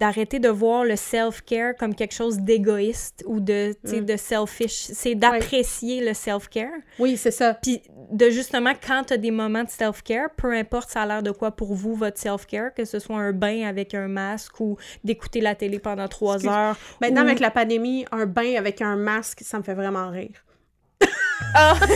[0.00, 4.04] d'arrêter de voir le self-care comme quelque chose d'égoïste ou de, Mm.
[4.04, 4.72] de selfish.
[4.92, 6.70] C'est d'apprécier le self-care.
[7.00, 7.54] Oui, c'est ça.
[7.54, 7.82] Puis
[8.12, 11.32] de justement, quand tu as des moments de self-care, peu importe ça a l'air de
[11.32, 15.40] quoi pour vous, votre self-care, que ce soit un bain avec un masque ou d'écouter
[15.40, 16.76] la télé pendant trois Excuse- heures.
[17.00, 20.44] Maintenant, ou- avec la pandémie, un bain avec un masque, ça me fait vraiment rire.
[21.54, 21.74] Ah!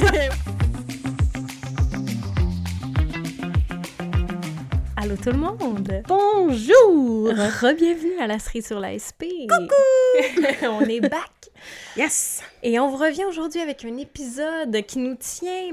[5.03, 6.05] Allô tout le monde!
[6.07, 7.27] Bonjour!
[7.27, 9.51] Re-bienvenue à la cerise sur la SP!
[9.51, 10.63] Coucou!
[10.71, 11.51] on est back!
[11.97, 12.41] Yes!
[12.63, 15.73] Et on vous revient aujourd'hui avec un épisode qui nous tient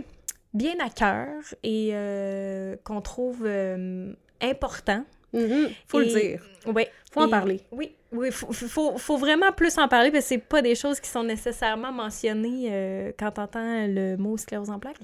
[0.56, 1.28] bien à cœur
[1.62, 4.12] et euh, qu'on trouve euh,
[4.42, 5.06] important.
[5.34, 6.44] Mhm, Faut Et- le dire.
[6.66, 6.86] Oui.
[7.12, 7.62] Faut en parler.
[7.72, 11.00] Oui, oui, faut, faut, faut vraiment plus en parler parce que c'est pas des choses
[11.00, 14.98] qui sont nécessairement mentionnées euh, quand on entend le mot sclérose en plaques.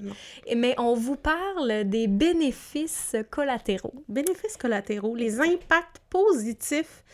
[0.56, 3.94] Mais on vous parle des bénéfices collatéraux.
[4.08, 7.04] Bénéfices collatéraux, les impacts positifs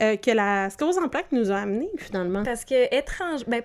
[0.00, 2.44] euh, que la sclérose en plaques nous a amenés, finalement.
[2.44, 3.62] Parce que étrange, ben,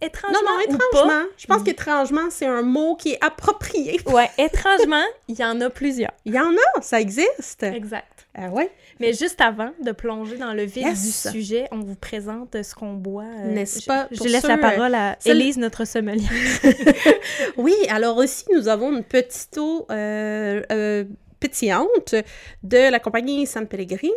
[0.00, 1.22] étrangement Non, non, ou étrangement.
[1.36, 3.98] Je pense qu'étrangement, c'est un mot qui est approprié.
[4.04, 6.12] pas, ouais, étrangement, il y en a plusieurs.
[6.24, 7.62] Il y en a, ça existe.
[7.62, 8.26] Exact.
[8.34, 8.70] Ah ouais?
[9.00, 11.26] Mais juste avant de plonger dans le vif Yes.
[11.26, 13.24] du sujet, on vous présente ce qu'on boit.
[13.24, 14.06] euh, N'est-ce pas?
[14.12, 16.22] Je, laisse ceux, la euh, parole à Élise, notre sommelier.
[17.56, 21.04] Oui, alors aussi, nous avons une petite eau euh,
[21.40, 22.14] pétillante
[22.62, 24.14] de la compagnie San Pellegrino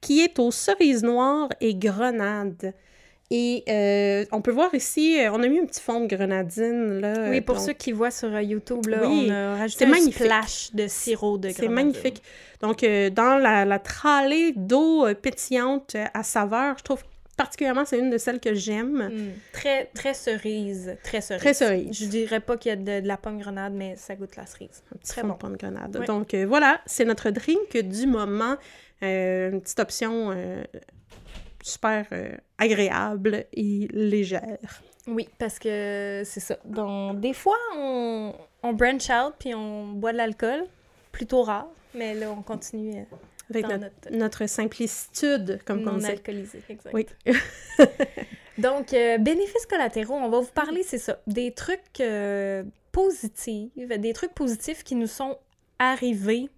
[0.00, 2.72] qui est aux cerises noires et grenades.
[3.36, 7.00] Et euh, on peut voir ici, euh, on a mis un petit fond de grenadine.
[7.00, 9.86] Là, Oui, pour donc ceux qui voient sur euh, YouTube, là, Oui, on a rajouté
[9.86, 11.74] c'est un splash de sirop de C'est grenadine.
[11.74, 12.22] magnifique.
[12.60, 17.02] Donc, euh, dans la, la tralée d'eau pétillante à saveur, je trouve
[17.36, 19.08] particulièrement, c'est une de celles que j'aime.
[19.12, 19.32] Mm.
[19.52, 20.96] Très, très cerise.
[21.02, 21.40] Très cerise.
[21.42, 21.88] Très cerise.
[21.98, 24.46] Je dirais pas qu'il y a de, de la pomme grenade, mais ça goûte la
[24.46, 24.84] cerise.
[24.94, 25.34] Un petit Très bon.
[25.34, 26.04] pomme grenade.
[26.06, 28.54] Donc, euh, voilà, c'est notre drink du moment.
[29.02, 30.62] Euh, une petite option euh,
[31.64, 34.82] super euh, agréable et légère.
[35.06, 36.58] Oui, parce que c'est ça.
[36.64, 40.64] Donc, des fois, on, on branch out puis on boit de l'alcool.
[41.10, 43.04] Plutôt rare, mais là, on continue euh,
[43.50, 46.06] Avec dans notre, notre notre simplicité, comme on non dit.
[46.06, 46.60] alcoolisé.
[46.68, 46.92] Exact.
[46.92, 47.06] Oui.
[48.58, 54.12] Donc, euh, bénéfices collatéraux, on va vous parler, c'est ça, des trucs euh, positifs, des
[54.12, 55.38] trucs positifs qui nous sont
[55.78, 56.48] arrivés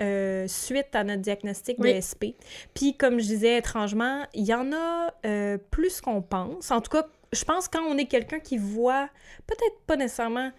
[0.00, 1.94] euh, suite à notre diagnostic Oui.
[1.94, 2.38] de SP.
[2.74, 6.70] Puis, comme je disais, étrangement, il y en a euh, plus qu'on pense.
[6.70, 9.08] En tout cas, je pense quand on est quelqu'un qui voit,
[9.46, 10.50] peut-être pas nécessairement,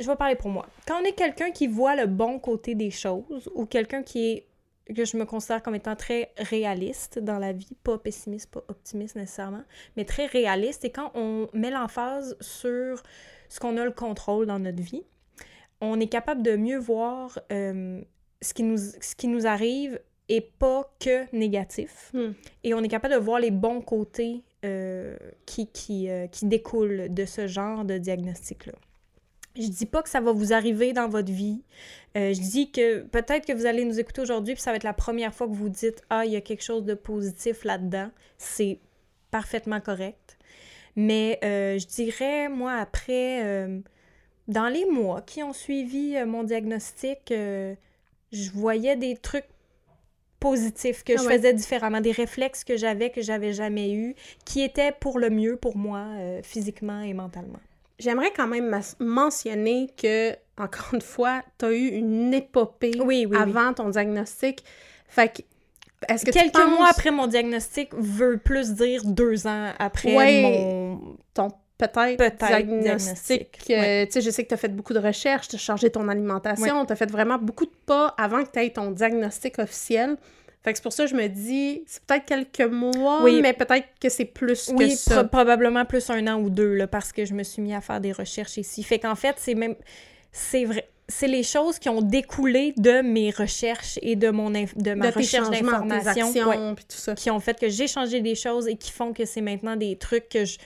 [0.00, 0.66] je vais parler pour moi.
[0.86, 4.46] Quand on est quelqu'un qui voit le bon côté des choses ou quelqu'un qui est
[4.94, 9.14] que je me considère comme étant très réaliste dans la vie, pas pessimiste, pas optimiste
[9.16, 9.62] nécessairement,
[9.96, 10.84] mais très réaliste.
[10.84, 13.02] Et quand on met l'emphase sur
[13.48, 15.04] ce qu'on a le contrôle dans notre vie,
[15.80, 18.00] on est capable de mieux voir euh,
[18.42, 22.10] ce, qui nous, ce qui nous arrive et pas que négatif.
[22.14, 22.32] Hmm.
[22.62, 27.12] Et on est capable de voir les bons côtés euh, qui, qui, euh, qui découlent
[27.12, 28.74] de ce genre de diagnostic-là.
[29.56, 31.64] Je dis pas que ça va vous arriver dans votre vie.
[32.16, 34.84] Euh, je dis que peut-être que vous allez nous écouter aujourd'hui, puis ça va être
[34.84, 38.10] la première fois que vous dites Ah, il y a quelque chose de positif là-dedans.
[38.38, 38.78] C'est
[39.32, 40.38] parfaitement correct.
[40.94, 43.66] Mais je dirais, moi, après,
[44.46, 47.32] dans les mois qui ont suivi mon diagnostic,
[48.32, 49.46] je voyais des trucs
[50.38, 51.36] positifs que Ah je ouais.
[51.36, 54.14] faisais différemment, des réflexes que j'avais que j'avais jamais eu,
[54.44, 57.60] qui étaient pour le mieux pour moi, euh, physiquement et mentalement.
[57.98, 63.26] J'aimerais quand même mentionner que, encore une fois, tu as eu une épopée Oui, oui,
[63.30, 63.36] oui.
[63.36, 64.64] avant ton diagnostic.
[65.06, 65.42] Fait que,
[66.08, 70.16] est-ce que tu Quelques penses mois après mon diagnostic veut plus dire deux ans après
[70.16, 70.40] Ouais.
[70.42, 71.16] mon...
[71.34, 71.48] ton
[71.88, 75.48] peut-être diagnostic, diagnostic, euh, tu sais, je sais que tu as fait beaucoup de recherches,
[75.48, 78.58] tu as changé ton alimentation, tu as fait vraiment beaucoup de pas avant que tu
[78.60, 80.16] aies ton diagnostic officiel.
[80.62, 83.40] Fait que c'est pour ça que je me dis, c'est peut-être quelques mois, Oui.
[83.40, 85.20] mais peut-être que c'est plus que Oui, ça.
[85.20, 87.80] pro- probablement plus un an ou deux, là, parce que je me suis mis à
[87.80, 88.82] faire des recherches ici.
[88.82, 89.74] Fait qu'en fait, c'est même...
[90.32, 90.86] C'est vrai...
[91.08, 95.14] C'est les choses qui ont découlé de mes recherches et de mon de ma de
[95.16, 96.74] recherche Ouais.
[96.88, 97.14] ça.
[97.16, 99.96] qui ont fait que j'ai changé des choses et qui font que c'est maintenant des
[99.96, 100.58] trucs que je,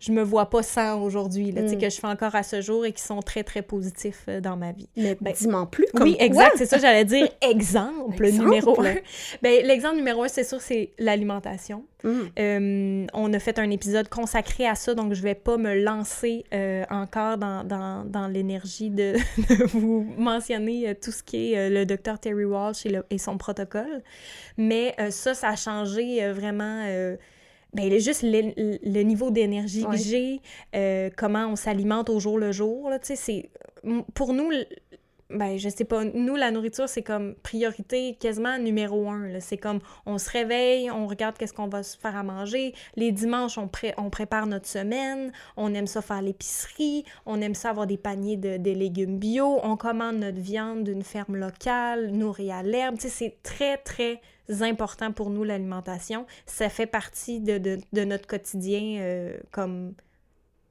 [0.00, 1.78] je me vois pas sans aujourd'hui, là, Mm.
[1.78, 4.56] que je fais encore à ce jour et qui sont très, très positifs euh, dans
[4.56, 4.88] ma vie.
[4.96, 8.44] Mais Ben, dis-moi plus, comme oui, exact, c'est ça, j'allais dire exemple, Exemple.
[8.44, 8.94] numéro un.
[9.42, 11.84] Ben, l'exemple numéro un, c'est sûr, c'est l'alimentation.
[12.04, 12.28] Hum.
[12.38, 16.44] Euh, on a fait un épisode consacré à ça, donc je vais pas me lancer
[16.54, 19.14] euh, encore dans, dans, dans l'énergie de,
[19.48, 23.36] de vous mentionner tout ce qui est le docteur Terry Walsh et, le- et son
[23.36, 24.02] protocole.
[24.56, 26.84] Mais ça, ça a changé vraiment...
[27.74, 29.96] ben, juste le, le niveau d'énergie Ouais.
[29.96, 30.40] que j'ai,
[30.74, 32.90] euh, comment on s'alimente au jour le jour.
[32.90, 32.98] Là,
[34.14, 34.50] pour nous,
[35.30, 39.28] ben, je sais pas, nous, la nourriture, c'est comme priorité quasiment numéro un.
[39.28, 39.40] là.
[39.40, 42.72] C'est comme, on se réveille, on regarde qu'est-ce qu'on va se faire à manger.
[42.96, 45.30] Les dimanches, on, pré- on prépare notre semaine.
[45.58, 47.04] On aime ça faire l'épicerie.
[47.26, 49.58] On aime ça avoir des paniers de, des légumes bio.
[49.62, 52.96] On commande notre viande d'une ferme locale, nourrie à l'herbe.
[52.98, 54.22] C'est très, très
[54.62, 56.26] important pour nous, l'alimentation.
[56.46, 59.94] Ça fait partie de, de- notre quotidien euh, comme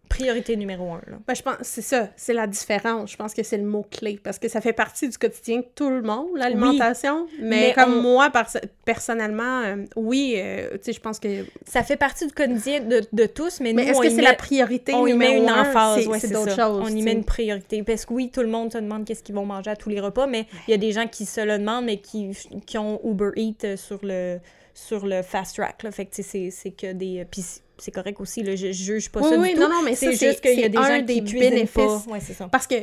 [0.08, 1.02] priorité numéro un.
[1.08, 1.18] Là.
[1.28, 3.12] Ben, je pense c'est ça, c'est la différence.
[3.12, 5.90] Je pense que c'est le mot-clé parce que ça fait partie du quotidien de tout
[5.90, 7.28] le monde, l'alimentation.
[7.40, 11.46] Mais, Mais comme on- moi, perso- personnellement, euh, oui, euh, tu sais, je pense que.
[11.66, 14.22] Ça fait partie du quotidien de, de tous, mais, Mais nous, est-ce que c'est met-
[14.24, 15.62] la priorité on y met une un?
[15.62, 16.68] emphase, C'est- ouais, c'est c'est d'autres ça.
[16.68, 16.82] choses.
[16.84, 17.84] On y met une priorité.
[17.84, 20.00] Parce que oui, tout le monde se demande qu'est-ce qu'ils vont manger à tous les
[20.00, 22.32] repas, mais il y a des gens qui se le demandent, mais qui,
[22.66, 24.40] qui ont Uber Eats euh, sur le,
[24.78, 25.82] sur le fast track.
[25.84, 25.92] Là.
[25.92, 27.26] Fait que tu c'est c'est que des.
[27.32, 27.42] Puis
[27.78, 29.62] c'est- correct aussi, là, je, je juge pas Oui, ça oui, du tout.
[29.62, 31.74] non, mais c'est juste qu'il y a des gens des qui bénéfices.
[31.74, 32.04] pas.
[32.12, 32.48] Ouais, c'est ça.
[32.52, 32.76] Parce que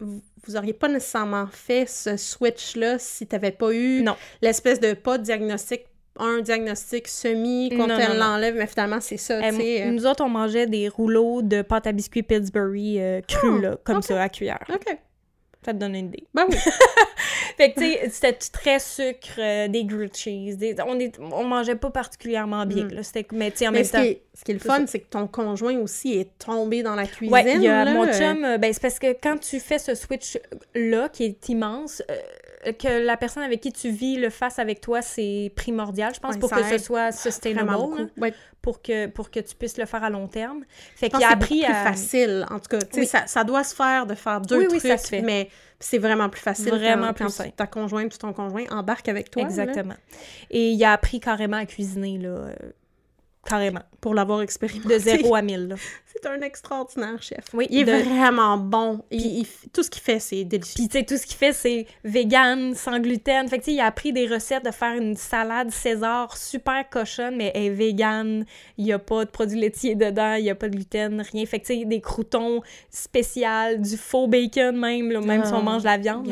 [0.00, 4.04] vous auriez pas nécessairement fait ce switch-là si t'avais pas eu
[4.42, 5.86] l'espèce de pas de diagnostic,
[6.18, 7.98] un diagnostic semi, non, non.
[8.14, 9.90] l'enlève, mais finalement, c'est ça, Euh, tu euh.
[9.90, 13.76] Nous autres, on mangeait des rouleaux de pâte à biscuits Pillsbury euh, crus, Ah, là,
[13.84, 14.64] comme ça, à cuillère.
[14.72, 14.96] OK.
[15.64, 16.24] Ça te donne une idée.
[16.34, 16.56] Ben oui.
[17.56, 20.56] Fait que, tu sais, c'était très sucre, euh, des grilled cheese.
[20.56, 22.84] des- on, est, on mangeait pas particulièrement bien.
[22.84, 22.92] Mm.
[22.92, 24.02] Là, c'était, mais tu sais, en Mais même ce temps.
[24.02, 26.94] qui, est, ce qui est le fun, c'est que ton conjoint aussi est tombé dans
[26.94, 27.32] la cuisine.
[27.34, 29.80] Ouais, il y a là, mon chum, euh, ben, c'est parce que quand tu fais
[29.80, 32.14] ce switch-là, qui est immense, euh,
[32.78, 36.34] que la personne avec qui tu vis le fasse avec toi, c'est primordial, je pense,
[36.34, 37.74] Ouais, pour que ce soit sustainable,
[38.16, 40.64] Ouais, pour, que, pour que tu puisses le faire à long terme.
[40.96, 41.84] Fait qu'il a appris plus à...
[41.84, 42.78] facile, en tout cas.
[42.94, 43.06] Oui.
[43.06, 45.22] ça, ça doit se faire de faire deux Oui, oui, trucs, ça se fait.
[45.22, 45.48] mais
[45.80, 47.52] c'est vraiment plus facile Vraiment quand, plus quand simple.
[47.56, 49.42] ta conjointe ou ton conjoint embarque avec toi.
[49.42, 49.94] là, Exactement.
[50.50, 52.52] Et il a appris carrément à cuisiner, là, euh,
[53.44, 54.94] carrément, pour l'avoir expérimenté.
[54.94, 55.68] de 0 à 1000.
[55.68, 55.76] là.
[56.20, 57.44] C'est un extraordinaire chef.
[57.54, 59.00] Oui, Il est de- vraiment bon.
[59.10, 60.74] Il- il f- tout ce qu'il fait, c'est délicieux.
[60.76, 63.48] Puis, tu sais, tout ce qu'il fait, c'est vegan, sans gluten.
[63.48, 66.88] Fait que, tu sais, il a appris des recettes de faire une salade César super
[66.90, 68.44] cochonne, mais elle est vegan.
[68.78, 71.46] Il n'y a pas de produits laitiers dedans, il n'y a pas de gluten, rien.
[71.46, 75.58] Fait que, tu sais, des croutons spéciaux, du faux bacon même, là, même si on
[75.58, 76.28] Ah, mange la viande.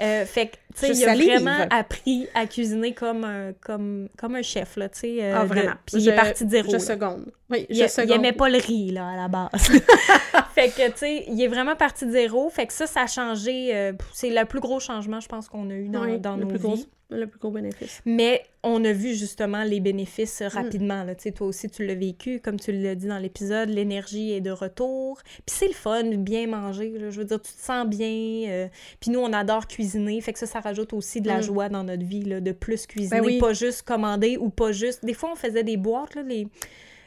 [0.00, 4.34] Euh, fait que, tu sais, il a vraiment appris à cuisiner comme un, comme, comme
[4.34, 5.16] un chef, là, tu sais.
[5.22, 5.72] euh, Ah, vraiment.
[5.86, 6.68] Puis il est parti de zéro.
[6.68, 6.78] Je là.
[6.80, 7.32] seconde.
[7.50, 8.10] Oui, Il, je il seconde.
[8.12, 9.50] aimait pas le riz, là, à la base.
[10.54, 12.48] fait que, tu sais, il est vraiment parti de zéro.
[12.48, 13.74] Fait que ça, ça a changé.
[13.74, 16.46] euh, c'est le plus gros changement, je pense, qu'on a eu dans, Oui, dans nos
[16.46, 16.88] plus gros, vies.
[17.10, 18.00] le plus gros bénéfice.
[18.06, 20.46] Mais on a vu justement les bénéfices Mm.
[20.46, 21.04] rapidement.
[21.08, 24.40] Tu sais, Toi aussi, tu l'as vécu, comme tu l'as dit dans l'épisode, l'énergie est
[24.40, 25.20] de retour.
[25.24, 26.94] Puis c'est le fun, bien manger.
[26.98, 27.10] là.
[27.10, 28.48] Je veux dire, tu te sens bien.
[28.48, 28.68] euh,
[29.00, 30.18] Puis nous, on adore cuisiner.
[30.22, 31.42] Fait que ça, ça rajoute aussi de la Mm.
[31.42, 33.20] joie dans notre vie, là, de plus cuisiner.
[33.20, 33.38] Ben oui.
[33.38, 35.04] Pas juste commander ou pas juste...
[35.04, 36.48] Des fois, on faisait des boîtes, là, les...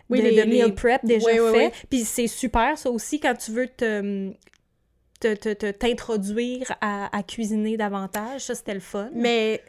[0.09, 1.73] Oui, de, les- de les- meal prep déjà Oui, oui, fait.
[1.89, 4.31] Puis c'est super, ça aussi, quand tu veux te...
[5.19, 9.09] te- te- te- t'introduire à, à cuisiner davantage, ça c'était le fun.
[9.13, 9.61] Mais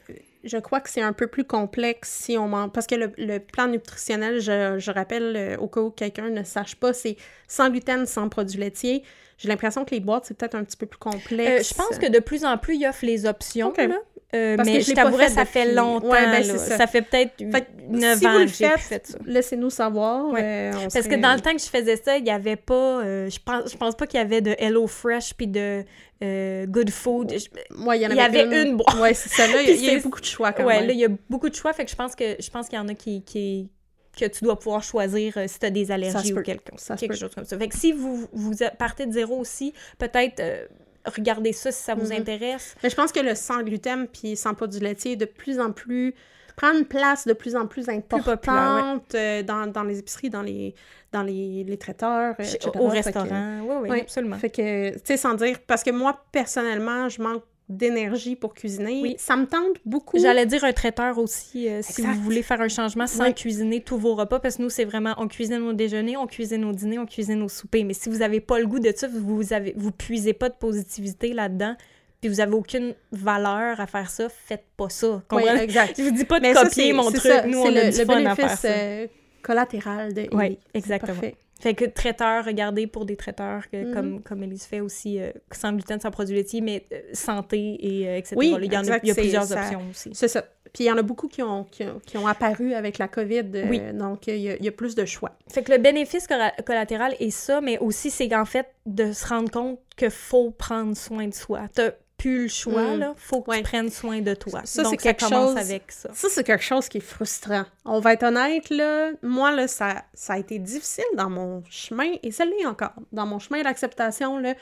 [0.45, 2.71] je crois que c'est un peu plus complexe si on mange.
[2.73, 6.43] Parce que le, le plan nutritionnel, je, je rappelle, euh, au cas où quelqu'un ne
[6.45, 7.17] sache pas, c'est
[7.49, 9.03] sans gluten, sans produits laitiers.
[9.39, 11.69] J'ai l'impression que les boîtes, c'est peut-être un petit peu plus Euh, complexe.
[11.71, 13.73] je pense que de plus en plus, ils offrent les options.
[13.77, 13.99] Là.
[14.35, 16.09] Euh, Parce que mais je t'avouerais, ça fait longtemps.
[16.11, 16.59] Ouais, ben, là.
[16.59, 16.77] ça.
[16.77, 16.87] ça.
[16.87, 19.19] fait peut-être Fait que 9 si ans vous le que j'ai fait ça.
[19.25, 20.27] laissez-nous savoir.
[20.29, 20.43] Ouais.
[20.43, 22.57] euh, on Parce serait- que dans le temps que je faisais ça, il n'y avait
[22.57, 22.75] pas...
[23.03, 25.83] euh, je, pense, je pense pas qu'il y avait de Hello Fresh puis de
[26.21, 27.33] Good Food.
[27.39, 28.95] Je- Ouais, il y, en il y avait une boîte.
[29.01, 29.47] Ouais, c'est ça.
[29.47, 30.87] Là, il y a- beaucoup de choix quand même.
[30.87, 31.73] là, il y a beaucoup de choix.
[31.73, 33.23] Fait que je pense que je pense qu'il y en a qui...
[33.23, 33.71] qui
[34.19, 37.31] que tu dois pouvoir choisir euh, si tu as des allergies ou quelque, quelque chose
[37.33, 37.57] comme ça.
[37.57, 40.67] Fait que si vous, vous partez de zéro aussi, peut-être euh,
[41.09, 42.21] regardez ça si ça vous Mhm.
[42.21, 42.75] intéresse.
[42.83, 45.73] Mais je pense que le sans gluten puis sans produits laitiers est de plus en
[45.73, 46.15] plus
[46.57, 50.43] prend une place de plus en plus importante populaire, euh, dans, dans les épiceries, dans
[50.43, 50.75] les
[51.13, 52.59] dans les, les traiteurs, etc.
[52.67, 53.61] Au Fait que- restaurant.
[53.63, 54.01] Oui, oui, Ouais.
[54.03, 54.37] absolument.
[54.37, 59.01] Fait que, tu sais, sans dire, parce que moi, personnellement, je manque d'énergie pour cuisiner.
[59.03, 59.15] Oui.
[59.19, 60.19] Ça me tente beaucoup.
[60.19, 63.35] J'allais dire un traiteur aussi, euh, si vous voulez faire un changement sans Oui.
[63.35, 66.65] cuisiner tous vos repas, parce que nous, c'est vraiment, on cuisine au déjeuner, on cuisine
[66.65, 67.85] au dîner, on cuisine au souper.
[67.85, 70.55] Mais si vous n'avez pas le goût de ça, vous avez, vous puisez pas de
[70.55, 71.77] positivité là-dedans,
[72.21, 75.23] puis vous avez aucune valeur à faire ça, faites pas ça.
[75.33, 75.95] Oui, exact.
[75.99, 77.99] Je vous dis pas de Mais copier mon truc, ça, nous, on a le, du
[77.99, 78.69] le fun à faire bénéfice ça.
[78.69, 79.07] euh,
[79.43, 81.13] collatéral de Oui, exactement.
[81.13, 81.35] parfait.
[81.61, 83.95] Fait que traiteur, regardez pour des traiteurs, que, Mhm.
[83.95, 88.09] comme, comme Elise fait aussi, euh, sans gluten, sans produits laitiers, mais euh, santé et
[88.09, 88.37] euh, etc.
[88.39, 90.11] Oui, il y, en a, exact, il y a c'est- plusieurs ça- options aussi.
[90.13, 90.45] C'est ça.
[90.73, 93.09] Puis il y en a beaucoup qui ont, qui ont, qui ont apparu avec la
[93.09, 93.45] COVID.
[93.71, 93.81] Oui.
[93.95, 95.33] Donc, il y, a, il y a plus de choix.
[95.51, 99.27] Fait que le bénéfice colla- collatéral est ça, mais aussi c'est qu'en fait de se
[99.27, 101.63] rendre compte que faut prendre soin de soi.
[101.75, 102.99] T'as plus le choix, Mm.
[102.99, 103.15] là.
[103.17, 103.57] Faut que Ouais.
[103.59, 104.61] tu prennes soin de toi.
[104.65, 106.11] Ça, c'est quelque ça chose- avec ça.
[106.13, 107.65] Ça, c'est quelque chose qui est frustrant.
[107.87, 109.11] On va être honnête, là.
[109.23, 113.25] Moi, là, ça, ça a été difficile dans mon chemin, et ça l'est encore, dans
[113.27, 114.55] mon chemin d'acceptation, là,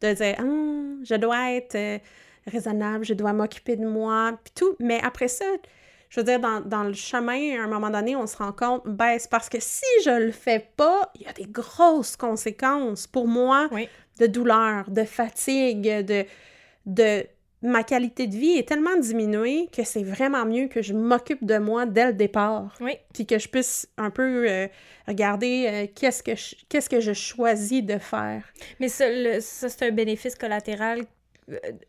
[0.00, 1.74] de dire, ah, je dois être...
[1.74, 1.98] euh,
[2.46, 4.74] raisonnable, je dois m'occuper de moi, puis tout.
[4.80, 5.44] Mais après ça,
[6.08, 8.82] je veux dire, dans, dans, le chemin, à un moment donné, on se rend compte,
[8.86, 13.06] ben, c'est parce que si je le fais pas, il y a des grosses conséquences
[13.06, 13.88] pour moi Oui.
[14.18, 16.24] de douleur, de fatigue, de,
[16.86, 17.24] de
[17.62, 21.58] ma qualité de vie est tellement diminuée que c'est vraiment mieux que je m'occupe de
[21.58, 22.74] moi dès le départ.
[22.80, 22.92] Oui.
[23.12, 24.66] Puis que je puisse un peu euh,
[25.06, 28.44] regarder euh, qu'est-ce que je, qu'est-ce que je choisis de faire.
[28.80, 31.02] Mais ça, le- ça, c'est un bénéfice collatéral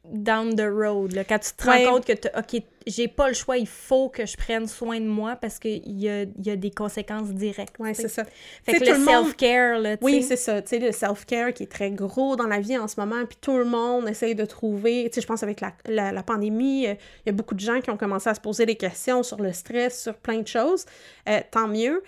[0.06, 1.14] down the road.
[1.14, 1.24] là.
[1.24, 4.36] quand tu te rends compte que, OK, j'ai pas le choix, il faut que je
[4.36, 7.76] prenne soin de moi parce qu'il y a, y a des conséquences directes.
[7.80, 7.94] Sais.
[7.94, 8.24] c'est ça.
[8.64, 10.62] Fait que le le monde- self-care, là, Oui, c'est ça.
[10.62, 13.38] Tu sais, le self-care qui est très gros dans la vie en ce moment, puis
[13.40, 15.10] tout le monde essaye de trouver.
[15.10, 16.94] Tu sais, je pense avec la, la, la pandémie, euh,
[17.26, 19.38] il y a beaucoup de gens qui ont commencé à se poser des questions sur
[19.42, 20.86] le stress, sur plein de choses.
[21.30, 22.02] Euh, tant mieux.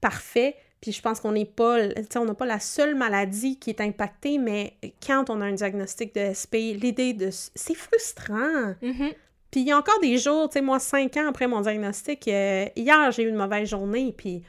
[0.00, 0.56] Parfait.
[0.80, 3.70] Puis je pense qu'on n'est pas, tu sais, on n'a pas la seule maladie qui
[3.70, 7.30] est impactée, mais quand on a un diagnostic de SP, l'idée de...
[7.30, 8.74] C'est frustrant.
[8.82, 9.12] Mhm.
[9.50, 12.28] Puis il y a encore des jours, tu sais, moi, cinq ans après mon diagnostic,
[12.28, 14.42] euh, hier, j'ai eu une mauvaise journée, puis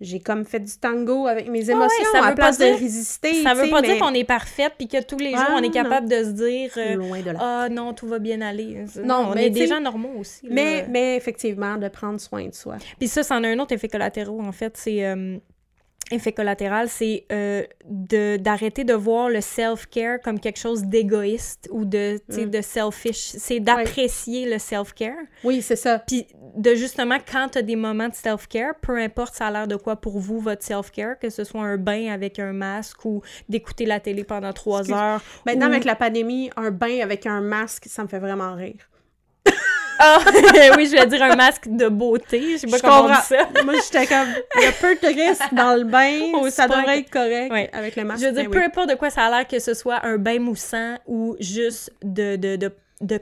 [0.00, 2.78] j'ai comme fait du tango avec mes émotions ça à veut place pas de dire-
[2.80, 3.42] résister.
[3.42, 5.62] Ça veut pas mais dire qu'on est parfaite puis que tous les jours, Ah, on
[5.62, 5.70] est non.
[5.70, 7.38] capable de se dire euh, Loin de là.
[7.40, 8.84] Ah non, tout va bien aller.
[9.04, 10.46] Non, on mais est des gens normaux aussi.
[10.46, 10.52] là.
[10.52, 12.76] mais, mais effectivement, de prendre soin de soi.
[12.98, 14.76] Puis ça, c'en a un autre effet collatéral, en fait.
[14.76, 15.04] C'est.
[15.06, 15.38] euh,
[16.10, 17.62] effet collatéral, c'est euh,
[18.38, 22.44] d'arrêter de voir le self-care comme quelque chose d'égoïste ou de, Mm.
[22.50, 23.18] de selfish.
[23.38, 25.14] C'est d'apprécier le self-care.
[25.44, 25.98] Oui, c'est ça.
[26.00, 29.66] Puis de justement, quand tu as des moments de self-care, peu importe ça a l'air
[29.68, 33.22] de quoi pour vous, votre self-care, que ce soit un bain avec un masque ou
[33.48, 35.22] d'écouter la télé pendant trois Excuse- heures.
[35.46, 38.88] Maintenant, ou- avec la pandémie, un bain avec un masque, ça me fait vraiment rire.
[40.06, 40.18] Ah,
[40.76, 42.40] oui, je vais dire un masque de beauté.
[42.52, 43.22] Je sais pas Je comment on dit comprends.
[43.22, 43.62] ça.
[43.64, 46.98] Moi, j'étais comme, il y a peu de risques dans le bain, Au ça devrait
[47.00, 47.70] être correct Ouais.
[47.72, 48.20] avec le masque.
[48.22, 48.64] Je veux dire, mais peu oui.
[48.66, 52.36] importe de quoi ça a l'air, que ce soit un bain moussant ou juste de,
[52.36, 52.70] de, de,
[53.00, 53.20] de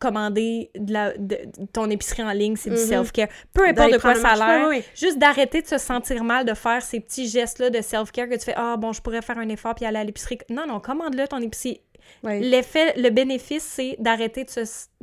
[0.00, 1.38] commander de la, de,
[1.72, 2.82] ton épicerie en ligne, c'est du Mhm.
[2.88, 3.28] self-care.
[3.54, 4.84] Peu importe de quoi ça a l'air, oui, oui.
[4.94, 8.44] juste d'arrêter de se sentir mal, de faire ces petits gestes-là de self-care que tu
[8.44, 11.26] fais «Ah, bon, je pourrais faire un effort puis aller à l'épicerie.» Non, non, commande-le
[11.26, 11.80] ton épicerie.
[12.22, 12.40] Ouais.
[12.40, 14.60] L'effet, le bénéfice, c'est d'arrêter de se,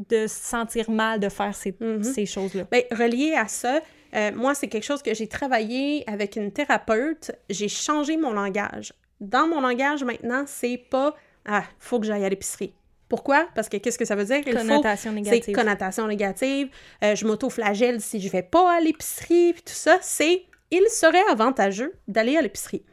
[0.09, 2.03] de se sentir mal de faire ces, Mhm.
[2.03, 2.63] ces choses-là.
[2.71, 3.79] Ben, relié à ça,
[4.15, 7.31] euh, moi, c'est quelque chose que j'ai travaillé avec une thérapeute.
[7.49, 8.93] J'ai changé mon langage.
[9.19, 11.15] Dans mon langage, maintenant, c'est pas
[11.45, 12.73] «Ah, faut que j'aille à l'épicerie».
[13.09, 13.47] Pourquoi?
[13.55, 14.37] Parce que qu'est-ce que ça veut dire?
[14.45, 15.53] Il faut Connotation c'est négative.
[15.55, 16.69] connotation négative,
[17.03, 21.21] euh, je m'auto-flagelle si je vais pas à l'épicerie, puis tout ça, c'est il serait
[21.29, 22.83] avantageux d'aller à l'épicerie.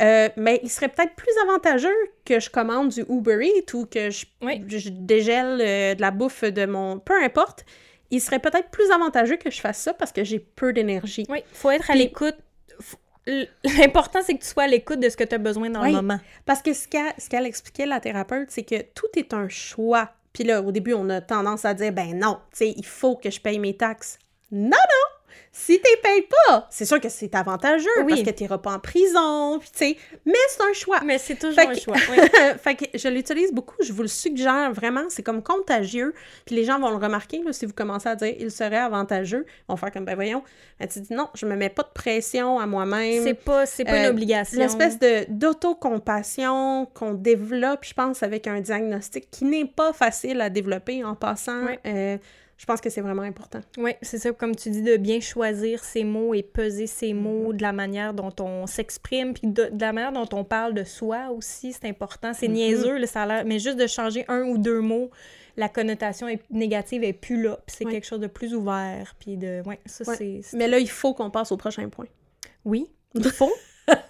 [0.00, 4.10] Euh, mais il serait peut-être plus avantageux que je commande du Uber Eats ou que
[4.10, 4.62] je, Oui.
[4.66, 6.98] je dégèle euh, de la bouffe de mon...
[6.98, 7.64] Peu importe.
[8.10, 11.26] Il serait peut-être plus avantageux que je fasse ça parce que j'ai peu d'énergie.
[11.28, 12.36] Oui, faut être à l'écoute.
[13.64, 15.90] L'important, c'est que tu sois à l'écoute de ce que tu as besoin dans Oui.
[15.90, 16.20] le moment.
[16.44, 20.10] Parce que ce qu'elle ce qu'elle expliquait, la thérapeute, c'est que tout est un choix.
[20.32, 23.16] Puis là, au début, on a tendance à dire, ben non, tu sais, il faut
[23.16, 24.18] que je paye mes taxes.
[24.50, 25.03] Non, non!
[25.56, 28.06] Si tu payes pas, c'est sûr que c'est avantageux Oui.
[28.08, 29.96] parce que tu n'iras pas en prison, puis tu sais,
[30.26, 31.00] mais c'est un choix.
[31.04, 31.94] Mais c'est toujours Fait un que- choix.
[32.10, 32.16] oui.
[32.58, 36.12] fait que je l'utilise beaucoup, je vous le suggère vraiment, c'est comme contagieux,
[36.44, 39.46] puis les gens vont le remarquer, là, si vous commencez à dire «il serait avantageux»,
[39.48, 40.42] ils vont faire comme «ben voyons»,
[40.80, 43.22] Ben, tu dis «non, je me mets pas de pression à moi-même».
[43.24, 44.58] C'est pas, c'est pas une Euh, obligation.
[44.58, 50.50] L'espèce de d'autocompassion qu'on développe, je pense, avec un diagnostic qui n'est pas facile à
[50.50, 52.18] développer en passant, euh,
[52.56, 53.60] je pense que c'est vraiment important.
[53.78, 57.52] Oui, c'est ça, comme tu dis, de bien choisir ses mots et peser ses mots,
[57.52, 60.84] de la manière dont on s'exprime, puis de, de la manière dont on parle de
[60.84, 62.32] soi aussi, c'est important.
[62.32, 62.54] C'est Mhm.
[62.54, 65.10] niaiseux, a l'air, mais juste de changer un ou deux mots,
[65.56, 67.92] la connotation est- négative est plus là, puis c'est Ouais.
[67.92, 69.62] quelque chose de plus ouvert, puis de...
[69.66, 70.16] Ouais, ça, Ouais.
[70.42, 72.06] c'est- Mais là, il faut qu'on passe au prochain point.
[72.64, 73.52] Oui, il faut.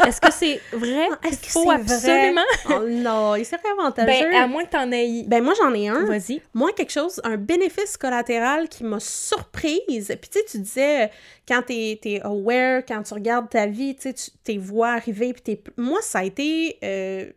[0.07, 1.09] Est-ce que c'est vrai?
[1.25, 2.43] Est-ce Il que faut c'est absolument?
[2.71, 4.31] Oh non, il serait avantageux.
[4.31, 5.25] Ben, à moins que t'en aies...
[5.27, 6.05] Ben, moi, j'en ai un.
[6.05, 6.41] Vas-y.
[6.55, 10.17] Moi, quelque chose, un bénéfice collatéral qui m'a surprise.
[10.21, 11.11] Puis, tu sais, tu disais,
[11.49, 15.33] quand t'es es aware, quand tu regardes ta vie, tu sais, tu t'es vois arriver,
[15.33, 15.63] puis t'es...
[15.77, 17.31] Moi, ça a été euh,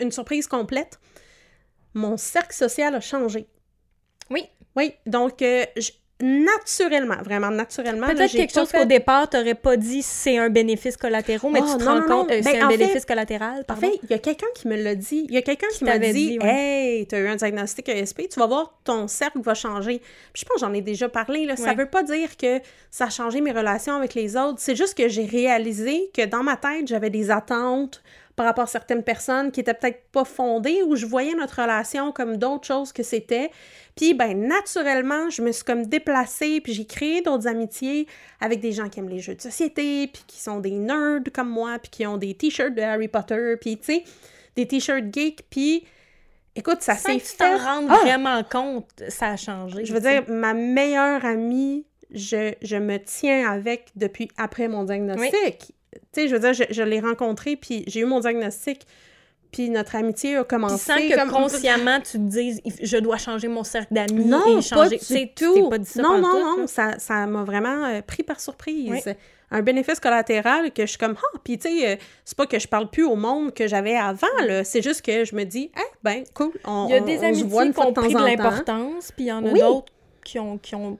[0.00, 0.98] une surprise complète.
[1.94, 3.46] Mon cercle social a changé.
[4.30, 4.44] Oui.
[4.76, 8.06] Oui, donc, euh, je- naturellement, vraiment naturellement...
[8.08, 11.66] Peut-être quelque chose fait- qu'au départ, t'aurais pas dit c'est un bénéfice collatéral, mais Oh,
[11.72, 13.82] tu te non, rends non, compte, euh, Ben, c'est un fait- bénéfice collatéral, En pardon.
[13.82, 15.26] fait, il y a quelqu'un qui me l'a dit.
[15.28, 16.48] Il y a quelqu'un qui, m'a dit, dit, ouais.
[16.48, 19.98] Hey, tu as eu un diagnostic ESP, tu vas voir, ton cercle va changer.
[20.32, 21.46] Puis je pense j'en ai déjà parlé.
[21.46, 21.56] Là.
[21.56, 21.74] Ça Ouais.
[21.74, 22.60] veut pas dire que
[22.90, 24.56] ça a changé mes relations avec les autres.
[24.58, 28.02] C'est juste que j'ai réalisé que dans ma tête, j'avais des attentes
[28.38, 32.12] par rapport à certaines personnes qui étaient peut-être pas fondées ou je voyais notre relation
[32.12, 33.50] comme d'autres choses que c'était.
[33.96, 38.06] Puis, ben, naturellement, je me suis comme déplacée, puis j'ai créé d'autres amitiés
[38.40, 41.48] avec des gens qui aiment les jeux de société, puis qui sont des nerds comme
[41.50, 44.04] moi, puis qui ont des t-shirts de Harry Potter, puis tu sais,
[44.54, 45.84] des t-shirts geeks, puis
[46.54, 47.36] Écoute, ça Sans s'est fait.
[47.36, 47.98] t'en rendes Ah!
[48.02, 49.84] vraiment compte, ça a changé.
[49.84, 55.72] Je veux dire, ma meilleure amie, je, je me tiens avec depuis après mon diagnostic.
[55.92, 58.86] Tu sais, je veux dire, je, je l'ai rencontrée, puis j'ai eu mon diagnostic,
[59.50, 60.76] puis notre amitié a Puis commencé.
[60.92, 64.62] sans que comme- consciemment tu te dises «je dois changer mon cercle d'amis Non, et
[64.62, 64.98] changer...
[64.98, 65.54] tu tout.
[65.54, 68.90] t'es pas dit ça non, non, non, ça ça m'a vraiment euh, pris par surprise.
[69.06, 69.12] Oui.
[69.50, 72.58] Un bénéfice collatéral que je suis comme, ah, puis tu sais, euh, c'est pas que
[72.58, 74.62] je parle plus au monde que j'avais avant, là.
[74.64, 77.22] C'est juste que je me dis, eh ben, cool, on, Il y a des on
[77.28, 79.60] amitiés voit qui ont pris de l'importance, puis il y en a Oui.
[79.60, 79.90] d'autres
[80.22, 80.98] qui ont, qui ont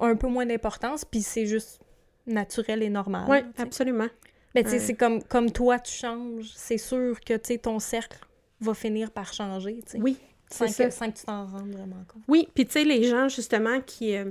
[0.00, 1.80] un peu moins d'importance, puis c'est juste
[2.26, 3.26] naturel et normal.
[3.28, 4.06] Oui, absolument.
[4.54, 7.78] Mais tu sais, c'est comme, comme toi, tu changes, c'est sûr que tu sais, ton
[7.78, 8.18] cercle
[8.60, 10.18] va finir par changer, tu sais, Oui,
[10.50, 11.04] sans, c'est que, ça.
[11.04, 12.22] sans que tu t'en rendes vraiment compte.
[12.28, 14.30] Oui, puis tu sais, les gens, justement, qui, euh,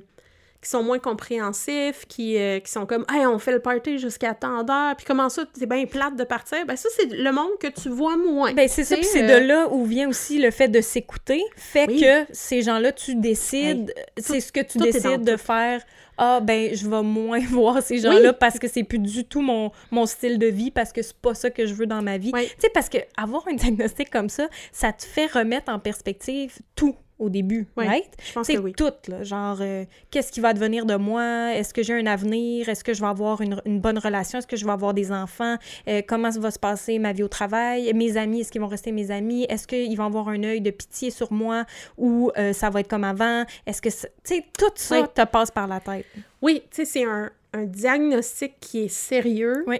[0.61, 4.33] qui sont moins compréhensifs, qui, euh, qui sont comme, hey, on fait le party jusqu'à
[4.33, 7.51] tant d'heures, puis comment ça, c'est bien plate de partir, ben ça, c'est le monde
[7.59, 8.53] que tu vois moins.
[8.53, 11.41] Ben, c'est ça, puis c'est euh, de là où vient aussi le fait de s'écouter,
[11.55, 12.01] fait Oui.
[12.01, 15.37] que ces gens-là, tu décides, c'est ce que tu décides de tout.
[15.37, 15.81] faire.
[16.21, 18.37] Ah, ben, je vais moins voir ces gens-là Oui.
[18.37, 21.33] parce que c'est plus du tout mon, mon style de vie, parce que c'est pas
[21.33, 22.31] ça que je veux dans ma vie.
[22.33, 22.47] Oui.
[22.47, 26.57] Tu sais, parce que avoir un diagnostic comme ça, ça te fait remettre en perspective
[26.75, 28.09] tout au début, Oui, right?
[28.25, 28.73] Je pense que oui.
[28.73, 29.23] tout, là.
[29.23, 31.53] Genre, euh, qu'est-ce qui va devenir de moi?
[31.53, 32.69] Est-ce que j'ai un avenir?
[32.69, 34.39] Est-ce que je vais avoir une, une bonne relation?
[34.39, 35.57] Est-ce que je vais avoir des enfants?
[35.87, 37.93] Euh, comment ça va se passer ma vie au travail?
[37.93, 39.45] Mes amis, est-ce qu'ils vont rester mes amis?
[39.49, 41.65] Est-ce qu'ils vont avoir un œil de pitié sur moi
[41.97, 43.43] ou euh, ça va être comme avant?
[43.65, 43.89] Est-ce que...
[43.89, 45.07] Tu sais, tout ça Oui.
[45.13, 46.05] te passe par la tête.
[46.41, 49.79] Oui, tu sais, c'est un, un diagnostic qui est sérieux, Oui.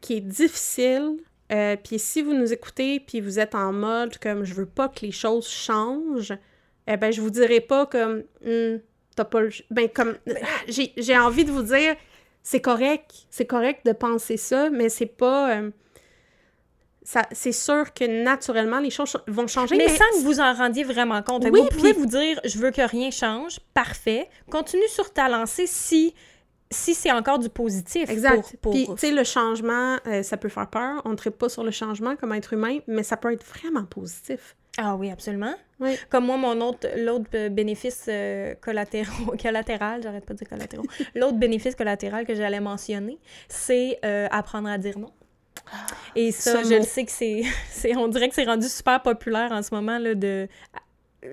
[0.00, 1.16] qui est difficile.
[1.82, 5.04] Puis si vous nous écoutez, puis vous êtes en mode comme je veux pas que
[5.04, 6.32] les choses changent,
[6.92, 8.78] eh ben je vous dirai pas comme Hmm,
[9.16, 10.16] t'as pas le ben comme
[10.68, 11.94] j'ai j'ai envie de vous dire
[12.42, 15.70] c'est correct, c'est correct de penser ça, mais c'est pas euh,
[17.32, 20.52] c'est sûr que naturellement les choses ch- vont changer Mais, mais, sans que vous en
[20.54, 21.44] rendiez vraiment compte.
[21.50, 24.28] Oui, vous pouvez puis- vous dire, je veux que rien change, parfait.
[24.50, 26.14] Continue sur ta lancée si,
[26.70, 28.08] si c'est encore du positif.
[28.08, 28.56] Exact.
[28.60, 31.02] Pour, Puis, tu sais, le changement, euh, ça peut faire peur.
[31.04, 33.84] On ne traite pas sur le changement comme être humain, mais ça peut être vraiment
[33.84, 34.54] positif.
[34.78, 35.54] Ah oui, absolument.
[35.80, 35.96] Oui.
[36.10, 40.84] Comme moi, mon autre, l'autre euh, bénéfice euh, collatéraux, collatéral, j'arrête pas de dire collatéraux,
[41.14, 45.10] l'autre bénéfice collatéral que j'allais mentionner, c'est euh, apprendre à dire non.
[46.16, 47.10] Et ça, ce je le sais que
[47.70, 50.48] c'est, on dirait que c'est rendu super populaire en ce moment, là, de...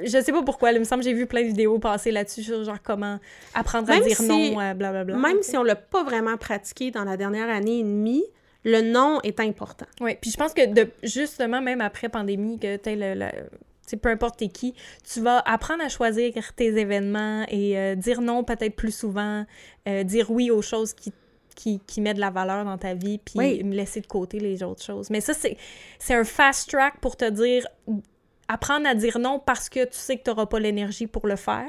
[0.03, 2.11] Je sais pas pourquoi, là, il me semble que j'ai vu plein de vidéos passer
[2.11, 3.19] là-dessus, sur genre comment
[3.53, 5.15] apprendre à Même dire si- non, euh, blablabla.
[5.15, 8.25] Même si on l'a pas vraiment pratiqué dans la dernière année et demie,
[8.67, 9.85] le non est important.
[10.01, 14.09] Oui, puis je pense que de, justement, même après pandémie, que tu le, le- peu
[14.09, 14.73] importe t'es qui,
[15.09, 19.45] tu vas apprendre à choisir tes événements et euh, dire non peut-être plus souvent,
[19.87, 21.13] euh, dire oui aux choses qui,
[21.55, 23.61] qui, qui mettent de la valeur dans ta vie, puis Oui.
[23.63, 25.09] laisser de côté les autres choses.
[25.09, 25.55] Mais ça, c'est
[25.99, 27.65] c'est un fast track pour te dire
[28.47, 31.35] apprendre à dire non parce que tu sais que tu n'auras pas l'énergie pour le
[31.35, 31.67] faire,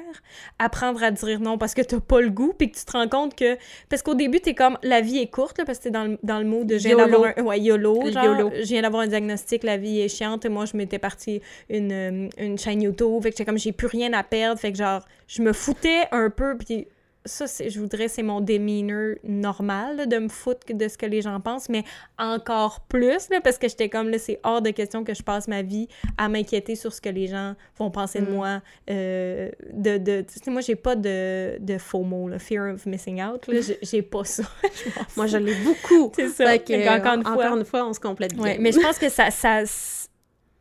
[0.58, 2.92] apprendre à dire non parce que tu n'as pas le goût, puis que tu te
[2.92, 3.56] rends compte que...
[3.88, 5.92] Parce qu'au début, tu es comme, la vie est courte, là, parce que tu es
[5.92, 6.78] dans le, dans le mot de...
[6.78, 7.42] Je viens d'avoir un...
[7.42, 8.50] Ouais, YOLO, genre, YOLO.
[8.54, 12.30] je viens d'avoir un diagnostic, la vie est chiante, et moi, je m'étais partie une,
[12.38, 15.42] une chaîne YouTube, fait que comme, j'ai plus rien à perdre, fait que genre, je
[15.42, 16.86] me foutais un peu, puis
[17.24, 21.04] ça, c'est- je voudrais, c'est mon demeanor normal, là, de me foutre de ce que
[21.06, 21.84] les gens pensent, mais
[22.18, 25.46] encore plus, là, parce que j'étais comme, là, c'est hors de question que je passe
[25.48, 28.34] ma vie à m'inquiéter sur ce que les gens vont penser de Mm.
[28.34, 28.62] moi.
[28.90, 33.22] euh, de, de, tu sais, moi, j'ai pas de, de FOMO, là, Fear of Missing
[33.22, 34.44] Out, là, j'ai- pas ça.
[34.74, 36.12] Je Moi, je l'ai beaucoup.
[36.16, 36.46] C'est ça.
[36.46, 38.42] Fait que, Fait qu'encore une fois- encore une fois, on se complète bien.
[38.42, 39.62] Ouais, mais je pense que ça, ça,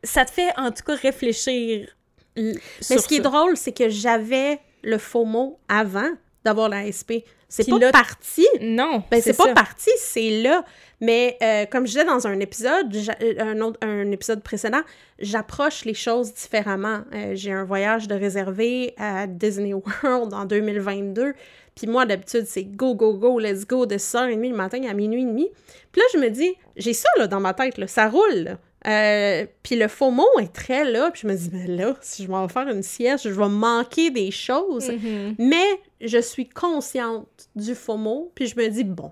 [0.04, 1.88] ça te fait, en tout cas, réfléchir
[2.36, 6.10] Mais ce qui est drôle, c'est que j'avais le faux mot avant
[6.48, 7.22] d'avoir la SP.
[7.50, 8.46] C'est pas là, parti.
[8.60, 9.54] Non, Ben, c'est pas ça.
[9.54, 10.64] parti, c'est là.
[11.00, 14.82] Mais euh, comme je disais dans un épisode, euh, un, autre, un épisode précédent,
[15.18, 17.00] j'approche les choses différemment.
[17.14, 21.34] Euh, J'ai un voyage de réservé à Disney World en 2022.
[21.74, 25.22] Puis moi, d'habitude, c'est go, go, go, let's go de 6h30 le matin à minuit
[25.22, 25.48] et demi.
[25.92, 28.34] Puis là, je me dis, j'ai ça là, dans ma tête, là, ça roule.
[28.34, 28.58] là.
[28.86, 31.10] Euh, puis le faux mot est très là.
[31.10, 33.48] Puis je me dis, mais là, si je m'en vais faire une sieste, je vais
[33.48, 34.88] manquer des choses.
[34.90, 35.34] Mhm.
[35.38, 35.66] Mais
[36.00, 39.10] je suis consciente du FOMO, puis je me dis, bon,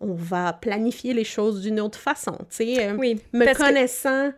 [0.00, 2.88] on va planifier les choses d'une autre façon, tu sais.
[2.88, 4.32] euh, Oui, me connaissant,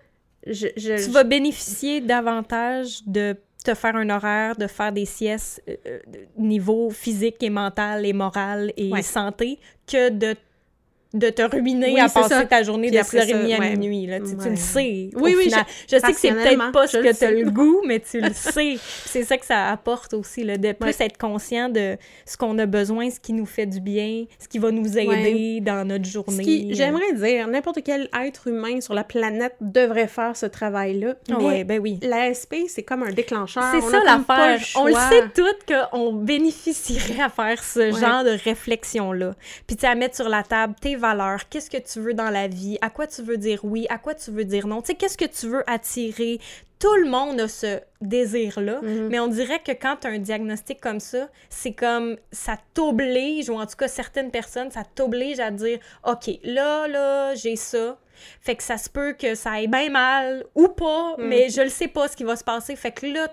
[0.44, 0.66] je...
[0.76, 5.76] je- tu vas bénéficier davantage de te faire un horaire, de faire des siestes euh,
[5.86, 5.98] euh,
[6.36, 9.02] niveau physique et mental et moral et Ouais.
[9.02, 10.34] santé que de
[11.14, 12.44] de te ruiner Oui, à passer ça.
[12.46, 13.76] ta journée Puis de après 6h30 ça, à ouais.
[13.76, 14.06] minuit.
[14.06, 14.18] Là.
[14.20, 15.10] Tu, le sais.
[15.14, 15.64] Oui, oui, final.
[15.90, 18.20] Je, sais que c'est peut-être pas je ce que tu as le goût, mais tu
[18.20, 18.76] le sais.
[19.06, 21.06] C'est ça que ça apporte aussi, là, de plus Ouais.
[21.06, 21.96] être conscient de
[22.26, 25.60] ce qu'on a besoin, ce qui nous fait du bien, ce qui va nous aider
[25.60, 26.68] dans notre journée.
[26.70, 26.74] euh.
[26.74, 31.14] j'aimerais dire, n'importe quel être humain sur la planète devrait faire ce travail-là.
[31.40, 31.98] Ouais, ben oui.
[32.02, 33.64] l'ASP, c'est comme un déclencheur.
[33.74, 34.60] C'est ça l'affaire.
[34.76, 39.34] On le sait toutes qu'on bénéficierait à faire ce genre de réflexion-là.
[39.66, 42.30] Puis tu sais, à mettre sur la table tes valeurs, qu'est-ce que tu veux dans
[42.30, 44.80] la vie, à quoi tu veux dire oui, à quoi tu veux dire non?
[44.80, 46.40] Tu sais, qu'est-ce que tu veux attirer?
[46.78, 49.08] Tout le monde a ce désir-là, Mhm.
[49.08, 53.48] mais on dirait que quand tu as un diagnostic comme ça, c'est comme ça t'oblige,
[53.50, 57.98] ou en tout cas certaines personnes, ça t'oblige à dire OK, là, là, j'ai ça.
[58.40, 61.26] Fait que ça se peut que ça aille bien mal ou pas, Mhm.
[61.28, 62.74] mais je le sais pas ce qui va se passer.
[62.76, 63.28] Fait que là,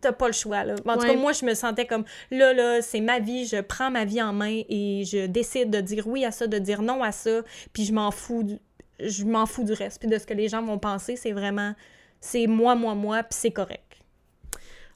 [0.00, 0.64] t'as pas le choix.
[0.64, 0.74] Là.
[0.86, 3.90] En tout cas, moi, je me sentais comme là, là, c'est ma vie, je prends
[3.90, 7.02] ma vie en main et je décide de dire oui à ça, de dire non
[7.02, 8.58] à ça, puis je m'en fous, du...
[9.00, 11.16] je m'en fous du reste, puis de ce que les gens vont penser.
[11.16, 11.74] C'est vraiment,
[12.20, 13.84] c'est moi, moi, moi, puis c'est correct.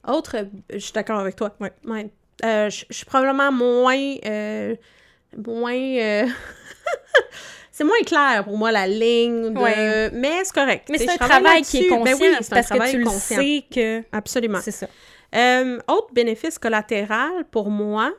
[0.07, 1.55] Autre, euh, je suis d'accord avec toi.
[1.61, 1.73] Ouais.
[1.85, 2.11] Ouais.
[2.45, 4.15] Euh, je je suis probablement moins.
[4.27, 4.75] euh,
[5.47, 5.75] moins.
[5.75, 6.27] euh,
[7.73, 9.53] c'est moins clair pour moi la ligne.
[9.53, 10.11] de- Ouais.
[10.13, 10.87] Mais c'est correct.
[10.91, 13.05] Mais c'est un travail qui est conscient, Ben oui, c'est un parce que tu le
[13.07, 13.37] conscient.
[13.41, 14.61] sais que Absolument.
[14.63, 14.87] c'est ça.
[15.35, 18.13] Euh, autre bénéfice collatéral pour moi,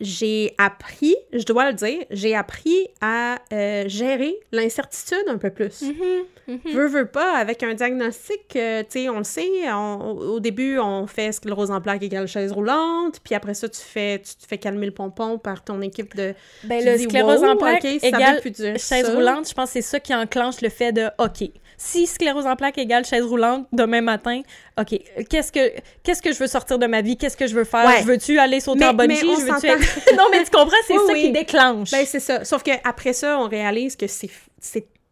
[0.00, 5.82] j'ai appris, je dois le dire, j'ai appris à euh, gérer l'incertitude un peu plus.
[5.82, 6.72] Mm-hmm.
[6.72, 10.78] Veux, veux pas, avec un diagnostic, euh, tu sais, on le sait, on- au début,
[10.78, 14.46] on fait sclérose en plaques égale chaise roulante, puis après ça, tu fais, tu te
[14.48, 16.34] fais calmer le pompon par ton équipe de...
[16.64, 18.40] Ben, le dis, sclérose wow, en plaques ok, ça égale
[18.78, 19.14] chaise ça?
[19.14, 21.50] roulante, je pense que c'est ça qui enclenche le fait de OK.
[21.80, 24.40] Si sclérose en plaques égale chaise roulante demain matin,
[24.80, 24.98] OK,
[25.30, 25.60] qu'est-ce que
[26.02, 27.98] qu'est-ce que je veux sortir de ma vie, qu'est-ce que je veux faire, Ouais.
[28.00, 29.74] je veux-tu aller sauter Mais- en bungee, je veux-tu s'entend.
[29.74, 31.22] être- Non, mais tu comprends, c'est Oui, ça oui.
[31.22, 31.90] qui déclenche.
[31.90, 32.44] Ben, c'est ça.
[32.44, 34.30] Sauf qu'après ça, on réalise que c'est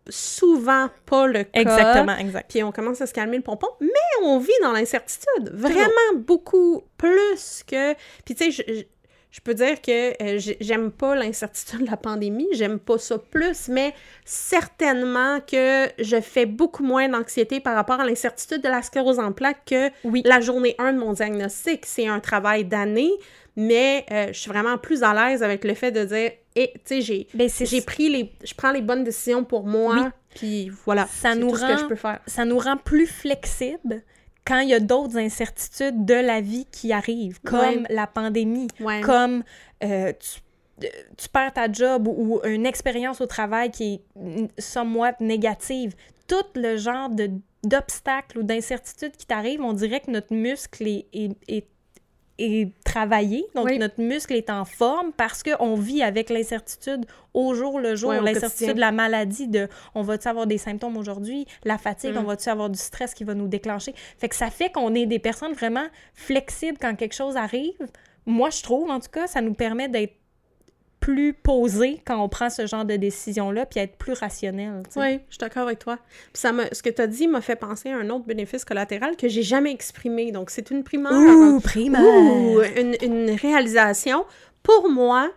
[0.08, 1.60] souvent pas le cas.
[1.60, 2.50] Exactement, exact.
[2.50, 3.88] Puis on commence à se calmer le pompon, mais
[4.22, 5.50] on vit dans l'incertitude.
[5.52, 7.94] Vraiment beaucoup plus que.
[8.24, 8.82] Puis tu sais, je, je-
[9.32, 13.18] je peux dire que euh, j'ai- j'aime pas l'incertitude de la pandémie, j'aime pas ça
[13.18, 13.92] plus, mais
[14.24, 19.32] certainement que je fais beaucoup moins d'anxiété par rapport à l'incertitude de la sclérose en
[19.32, 20.22] plaques que Oui.
[20.24, 21.84] la journée 1 de mon diagnostic.
[21.84, 23.10] C'est un travail d'année,
[23.56, 27.00] mais euh, je suis vraiment plus à l'aise avec le fait de dire, et tu
[27.00, 27.48] sais, j'ai Ben,
[27.86, 30.08] pris les je prends les bonnes décisions pour moi Oui.
[30.34, 33.06] puis voilà Ça nous tout ce rend- que je peux faire ça nous rend plus
[33.06, 34.02] flexibles
[34.46, 37.82] quand il y a d'autres incertitudes de la vie qui arrivent, comme Ouais.
[37.90, 39.42] la pandémie, ouais comme
[39.82, 40.40] euh, tu,
[40.84, 40.88] euh,
[41.18, 45.94] tu perds ta job ou, une expérience au travail qui est somewhat négative.
[46.28, 47.10] Tout le genre
[47.64, 51.68] d'obstacles ou d'incertitudes qui t'arrivent, on dirait que notre muscle est, est, est-
[52.38, 53.78] est travaillé, donc Oui.
[53.78, 57.04] notre muscle est en forme parce qu'on vit avec l'incertitude
[57.34, 61.46] au jour le jour, l'incertitude de la maladie, de on va-tu avoir des symptômes aujourd'hui,
[61.64, 62.18] la fatigue, Mm.
[62.18, 63.94] on va-tu avoir du stress qui va nous déclencher?
[64.16, 67.74] Fait que ça fait qu'on est des personnes vraiment flexibles quand quelque chose arrive.
[68.24, 70.14] Moi, je trouve, en tout cas, ça nous permet d'être
[71.06, 74.82] plus posés quand on prend ce genre de décision-là, puis être plus rationnel.
[74.88, 75.00] tu sais.
[75.00, 76.00] Oui, je suis d'accord avec toi.
[76.32, 79.16] Puis ça ce que tu as dit m'a fait penser à un autre bénéfice collatéral
[79.16, 80.32] que j'ai jamais exprimé.
[80.32, 81.12] Donc, c'est une primaire.
[81.12, 82.02] Ouh, primaire!
[82.02, 84.24] Ouh, une, une réalisation.
[84.64, 85.30] Pour moi,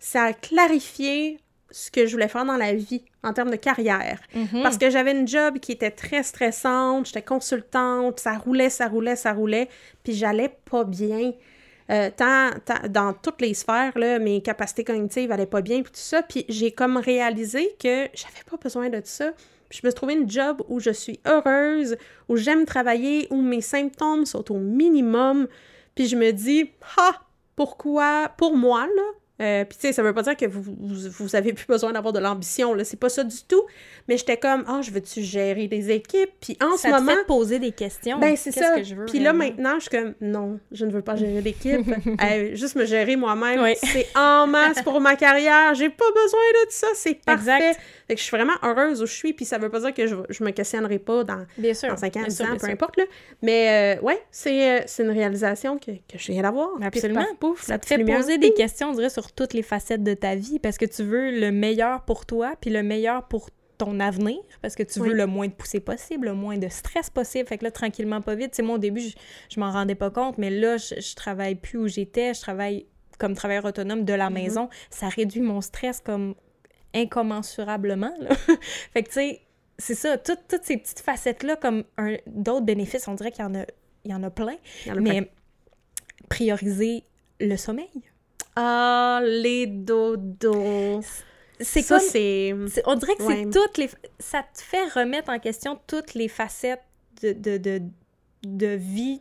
[0.00, 1.38] ça a clarifié
[1.70, 4.18] ce que je voulais faire dans la vie en termes de carrière.
[4.34, 4.64] Mhm.
[4.64, 9.14] Parce que j'avais une job qui était très stressante, j'étais consultante, ça roulait, ça roulait,
[9.14, 9.68] ça roulait,
[10.02, 11.32] puis j'allais pas bien.
[11.92, 12.10] Euh,
[12.88, 16.22] dans toutes les sphères, mes capacités cognitives allaient pas bien, puis tout ça.
[16.22, 19.32] Puis j'ai comme réalisé que j'avais pas besoin de ça.
[19.68, 21.96] Puis je me suis trouvé une job où je suis heureuse,
[22.28, 25.48] où j'aime travailler, où mes symptômes sont au minimum.
[25.94, 27.20] Puis je me dis, ah,
[27.56, 29.02] pourquoi, pour moi, là,
[29.42, 31.92] euh, puis tu sais, ça veut pas dire que vous, vous, vous avez plus besoin
[31.92, 33.62] d'avoir de l'ambition, là, c'est pas ça du tout.
[34.08, 36.30] Mais j'étais comme, ah, je veux-tu gérer des équipes?
[36.40, 38.18] Puis en ça ce moment, fait poser des questions.
[38.18, 38.76] ben, c'est ça.
[39.06, 41.80] Puis là, maintenant, je suis comme, non, je ne veux pas gérer d'équipe.
[42.22, 43.60] Euh, juste me gérer moi-même.
[43.62, 43.74] Oui.
[43.82, 45.74] C'est en masse pour ma carrière.
[45.74, 46.86] J'ai pas besoin de ça.
[46.94, 47.40] C'est parfait.
[47.56, 47.80] Exact.
[48.06, 49.32] Fait que je suis vraiment heureuse où je suis.
[49.32, 51.88] Puis ça veut pas dire que je, je me questionnerai pas dans, Bien sûr.
[51.88, 52.68] dans 5 ans, bien 10 sûr, ans, peu sûr.
[52.68, 52.96] importe.
[52.96, 53.04] Là.
[53.42, 56.68] Mais euh, ouais, c'est euh, c'est une réalisation que, que je viens d'avoir.
[56.82, 57.24] Absolument.
[57.40, 58.18] pouf, Ça te fait lumière.
[58.18, 61.02] poser des questions, on dirait, sur toutes les facettes de ta vie parce que tu
[61.02, 65.12] veux le meilleur pour toi, puis le meilleur pour ton avenir, parce que tu veux
[65.14, 67.48] le moins de poussée possible, le moins de stress possible.
[67.48, 68.50] Fait que là, tranquillement, pas vite.
[68.52, 69.14] Tu sais, moi, au début, je,
[69.48, 72.32] je m'en rendais pas compte, mais là, je, je travaille plus où j'étais.
[72.34, 72.86] Je travaille
[73.18, 74.34] comme travailleur autonome de la Mhm.
[74.34, 74.68] maison.
[74.90, 76.34] Ça réduit mon stress comme
[76.94, 78.12] incommensurablement.
[78.20, 78.34] là.
[78.92, 79.40] fait que, tu sais,
[79.78, 80.16] c'est ça.
[80.18, 81.82] Toutes, toutes ces petites facettes-là, comme
[82.26, 83.64] d'autres bénéfices, on dirait qu'il y en a,
[84.04, 84.56] il y en a plein.
[84.84, 85.12] Il y en a plein.
[85.20, 85.30] Mais
[86.28, 87.04] prioriser
[87.40, 87.88] le sommeil.
[88.56, 91.00] Ah, les dodos.
[91.60, 92.54] c'est Ça, c'est...
[92.68, 93.44] c'est- On dirait que Ouais.
[93.44, 93.88] c'est toutes les...
[94.18, 96.82] Ça te fait remettre en question toutes les facettes
[97.22, 97.82] de, de, de,
[98.44, 99.20] de vie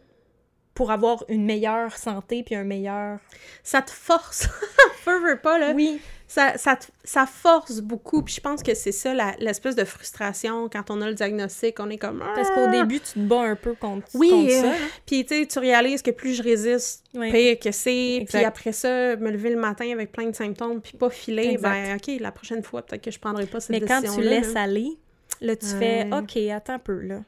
[0.81, 3.19] pour avoir une meilleure santé puis un meilleur...
[3.63, 4.47] Ça te force.
[5.05, 5.73] Veux, veux pas, là.
[5.75, 8.23] Oui, Ça, ça, ça force beaucoup.
[8.23, 11.79] Puis je pense que c'est ça, l'espèce de frustration quand on a le diagnostic.
[11.79, 12.23] On est comme...
[12.33, 12.71] parce qu'au Ah!
[12.71, 14.63] début, tu te bats un peu contre, Oui, contre ça.
[14.63, 14.73] là.
[15.05, 17.31] Puis, tu sais, tu réalises que plus je résiste, Oui.
[17.31, 18.25] pire que c'est.
[18.27, 21.61] Puis après ça, me lever le matin avec plein de symptômes, puis pas filer, Exact.
[21.69, 24.27] ben, OK, la prochaine fois, peut-être que je prendrai pas cette Mais quand décision tu
[24.27, 24.97] laisses aller,
[25.41, 26.07] là, tu fais.
[26.11, 27.19] OK, attends un peu, là.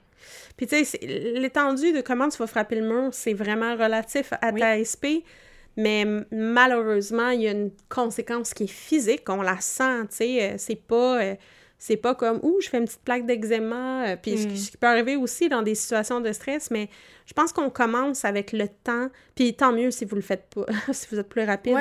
[0.58, 1.00] Puis, tu sais,
[1.36, 4.60] l'étendue de comment tu vas frapper le mur, c'est vraiment relatif à Oui.
[4.60, 5.24] ta SP.
[5.76, 10.44] Mais malheureusement, il y a une conséquence qui est physique, on la sent, tu sais,
[10.52, 11.22] euh, c'est pas...
[11.22, 11.36] euh,
[11.80, 14.56] c'est pas comme, ouh, je fais une petite plaque d'eczéma, euh, puis ce qui- Mm.
[14.56, 16.88] ce qui peut arriver aussi dans des situations de stress, mais
[17.26, 20.66] je pense qu'on commence avec le temps, puis tant mieux si vous le faites pas,
[20.94, 21.74] si vous êtes plus rapide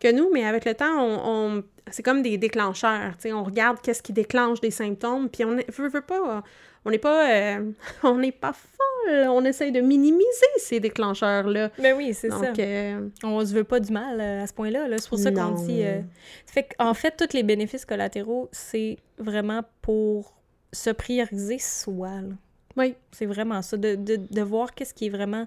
[0.00, 1.20] que nous, mais avec le temps, on,
[1.58, 5.44] on- c'est comme des déclencheurs, tu sais, on regarde qu'est-ce qui déclenche des symptômes, puis
[5.44, 6.42] on veut, veut pas,
[6.84, 10.24] on n'est pas, euh, on n'est pas folle, on essaye de minimiser
[10.58, 11.70] ces déclencheurs-là.
[11.78, 12.38] Ben oui, c'est ça.
[12.48, 14.88] Donc, euh, On se veut pas du mal euh, à ce point-là.
[14.88, 14.98] là.
[14.98, 15.82] C'est pour ça qu'on dit.
[15.84, 16.00] euh,
[16.46, 20.34] Fait qu'en fait, tous les bénéfices collatéraux, c'est vraiment pour
[20.72, 22.20] se prioriser soi.
[22.22, 22.34] là.
[22.76, 22.94] Oui.
[23.12, 23.76] C'est vraiment ça.
[23.76, 25.46] De, de, de voir qu'est-ce qui est vraiment.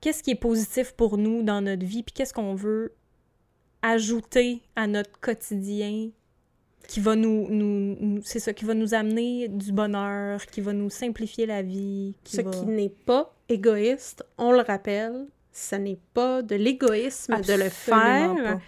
[0.00, 2.92] Qu'est-ce qui est positif pour nous dans notre vie, puis qu'est-ce qu'on veut
[3.82, 6.10] ajouter à notre quotidien
[6.88, 10.72] qui va nous, nous, nous- c'est ça qui va nous amener du bonheur qui va
[10.72, 12.50] nous simplifier la vie qui ce va...
[12.50, 18.58] qui n'est pas égoïste, on le rappelle, ce n'est pas de l'égoïsme de le faire.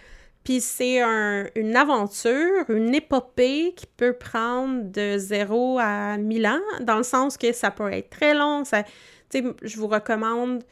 [0.44, 6.61] Puis c'est un- une aventure, une épopée qui peut prendre de 0 à 1000 ans,
[6.81, 8.64] dans le sens que ça peut être très long.
[8.64, 8.90] Ça, tu
[9.31, 10.62] sais, je vous recommande...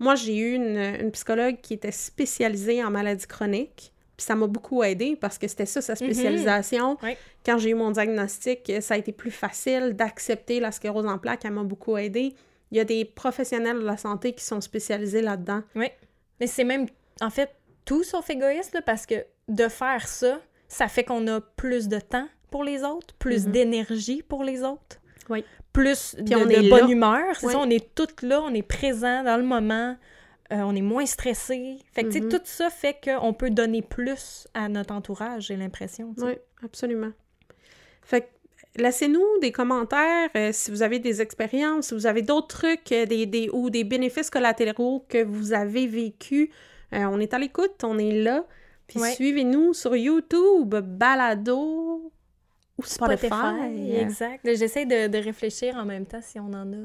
[0.00, 3.92] Moi, j'ai eu une, une psychologue qui était spécialisée en maladies chroniques.
[4.16, 6.96] Puis ça m'a beaucoup aidé parce que c'était ça, sa spécialisation.
[7.02, 7.16] Ouais.
[7.44, 11.44] Quand j'ai eu mon diagnostic, ça a été plus facile d'accepter la sclérose en plaques.
[11.44, 12.34] Elle m'a beaucoup aidé.
[12.70, 15.62] Il y a des professionnels de la santé qui sont spécialisés là-dedans.
[15.74, 16.86] Mais c'est même,
[17.20, 17.50] en fait,
[17.84, 19.14] tout sauf égoïste, là, parce que
[19.48, 23.52] de faire ça, ça fait qu'on a plus de temps pour les autres, plus Mhm.
[23.52, 24.98] d'énergie pour les autres.
[25.28, 25.44] Oui.
[25.72, 26.90] Plus de, on de est bonne là.
[26.92, 27.34] humeur.
[27.36, 27.52] C'est Oui.
[27.52, 29.96] ça, on est toutes là, on est présent dans le moment,
[30.52, 31.78] euh, on est moins stressé.
[31.92, 32.28] Fait que, Mhm.
[32.28, 36.14] tout ça fait qu'on peut donner plus à notre entourage, j'ai l'impression.
[36.18, 37.12] Oui, absolument.
[38.02, 38.26] Fait que
[38.82, 43.06] laissez-nous des commentaires euh, si vous avez des expériences, si vous avez d'autres trucs euh,
[43.06, 46.48] des, des, ou des bénéfices collatéraux que vous avez vécus.
[46.92, 48.44] Euh, on est à l'écoute, on est là.
[48.86, 49.12] Puis Ouais.
[49.12, 52.12] suivez-nous sur YouTube, Balado
[52.76, 53.96] ou Spotify.
[53.98, 54.40] Exact.
[54.44, 56.76] J'essaie de, de réfléchir en même temps si on en a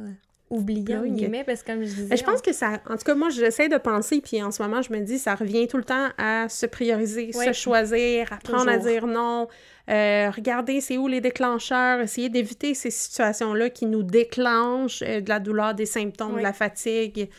[0.49, 1.13] oublié, Plug.
[1.13, 2.17] guillemets, parce que comme je disais...
[2.17, 4.81] Je pense que ça, en tout cas, moi, j'essaie de penser, puis en ce moment,
[4.81, 7.45] je me dis, ça revient tout le temps à se prioriser, Ouais.
[7.47, 9.47] se choisir, apprendre à dire non,
[9.89, 15.29] euh, regarder c'est où les déclencheurs, essayer d'éviter ces situations-là qui nous déclenchent euh, de
[15.29, 16.39] la douleur, des symptômes, Ouais.
[16.39, 17.29] de la fatigue,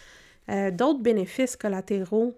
[0.51, 2.35] euh, d'autres bénéfices collatéraux.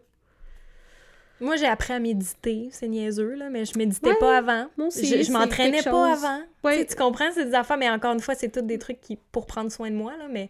[1.42, 4.66] Moi, j'ai appris à méditer, c'est niaiseux, là, mais je méditais Ouais, pas avant.
[4.76, 6.24] moi aussi, je, je m'entraînais pas chose.
[6.24, 6.40] avant.
[6.64, 6.74] Ouais.
[6.74, 9.00] Tu sais, Tu comprends, c'est des affaires, mais encore une fois, c'est tous des trucs
[9.00, 10.48] qui, pour prendre soin de moi, là, mais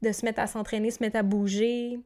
[0.00, 1.98] de se mettre à s'entraîner, se mettre à bouger.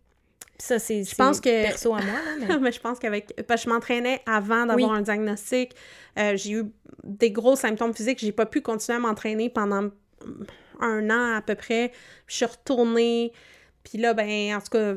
[0.59, 2.59] Puis ça, c'est Je pense c'est que- perso à moi, là, mais...
[2.59, 3.33] Mais je pense qu'avec.
[3.39, 4.99] Je m'entraînais avant d'avoir Oui.
[4.99, 5.75] un diagnostic.
[6.19, 6.65] Euh, j'ai eu
[7.05, 8.19] des gros symptômes physiques.
[8.21, 9.91] J'ai pas pu continuer à m'entraîner pendant
[10.81, 11.93] un an à peu près.
[12.27, 13.33] Je suis retournée.
[13.89, 14.95] Puis là, ben, en tout cas,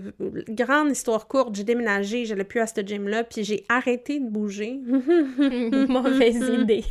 [0.49, 4.79] grande histoire courte, j'ai déménagé, j'allais plus à ce gym-là, puis j'ai arrêté de bouger.
[5.87, 6.83] Mauvaise idée.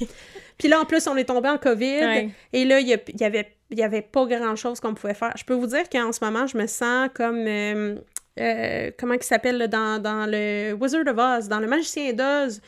[0.57, 1.99] Puis là, en plus, on est tombé en COVID.
[2.01, 2.31] Ouais.
[2.53, 5.33] Et là, il y, avait, il y avait pas grand-chose qu'on pouvait faire.
[5.37, 7.45] Je peux vous dire qu'en ce moment, je me sens comme...
[7.47, 7.97] euh,
[8.39, 12.61] euh, comment il s'appelle dans, dans le Wizard of Oz, dans le Magicien d'Oz,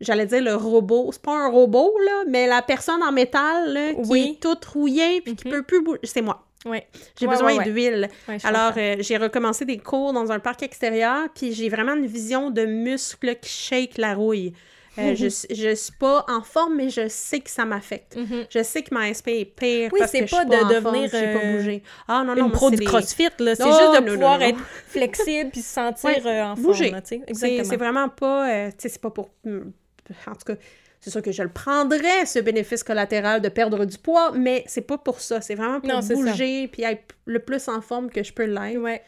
[0.00, 1.10] j'allais dire le robot.
[1.12, 4.36] C'est pas un robot, là, mais la personne en métal là, qui Oui.
[4.36, 5.54] est toute rouillée puis qui Mhm.
[5.54, 5.98] peut plus bouger.
[6.04, 6.44] C'est moi.
[6.66, 6.86] Ouais.
[7.18, 7.64] J'ai Ouais, besoin ouais, ouais.
[7.64, 8.08] d'huile.
[8.44, 12.50] Alors, euh, j'ai recommencé des cours dans un parc extérieur, puis j'ai vraiment une vision
[12.50, 14.52] de muscles qui shake la rouille.
[14.98, 18.16] Euh, je, je suis pas en forme, mais je sais que ça m'affecte.
[18.16, 18.46] Mhm.
[18.50, 21.08] Je sais que ma SP est pire Oui, c'est suis pas de en devenir, forme,
[21.12, 21.82] j'ai pas euh, bougé.
[22.08, 23.54] Ah non, non, Une pro du crossfit, là.
[23.54, 24.46] C'est juste de non, pouvoir non.
[24.46, 26.90] être flexible puis se sentir euh, en bouger.
[26.90, 27.02] forme.
[27.32, 28.50] C'est vraiment pas...
[28.50, 29.30] euh, tu sais, c'est pas pour...
[29.46, 30.54] En tout cas,
[31.00, 34.82] c'est sûr que je le prendrais, ce bénéfice collatéral de perdre du poids, mais c'est
[34.82, 35.40] pas pour ça.
[35.40, 38.78] C'est vraiment pour Non, bouger puis être le plus en forme que je peux l'être.
[38.80, 39.02] Ouais.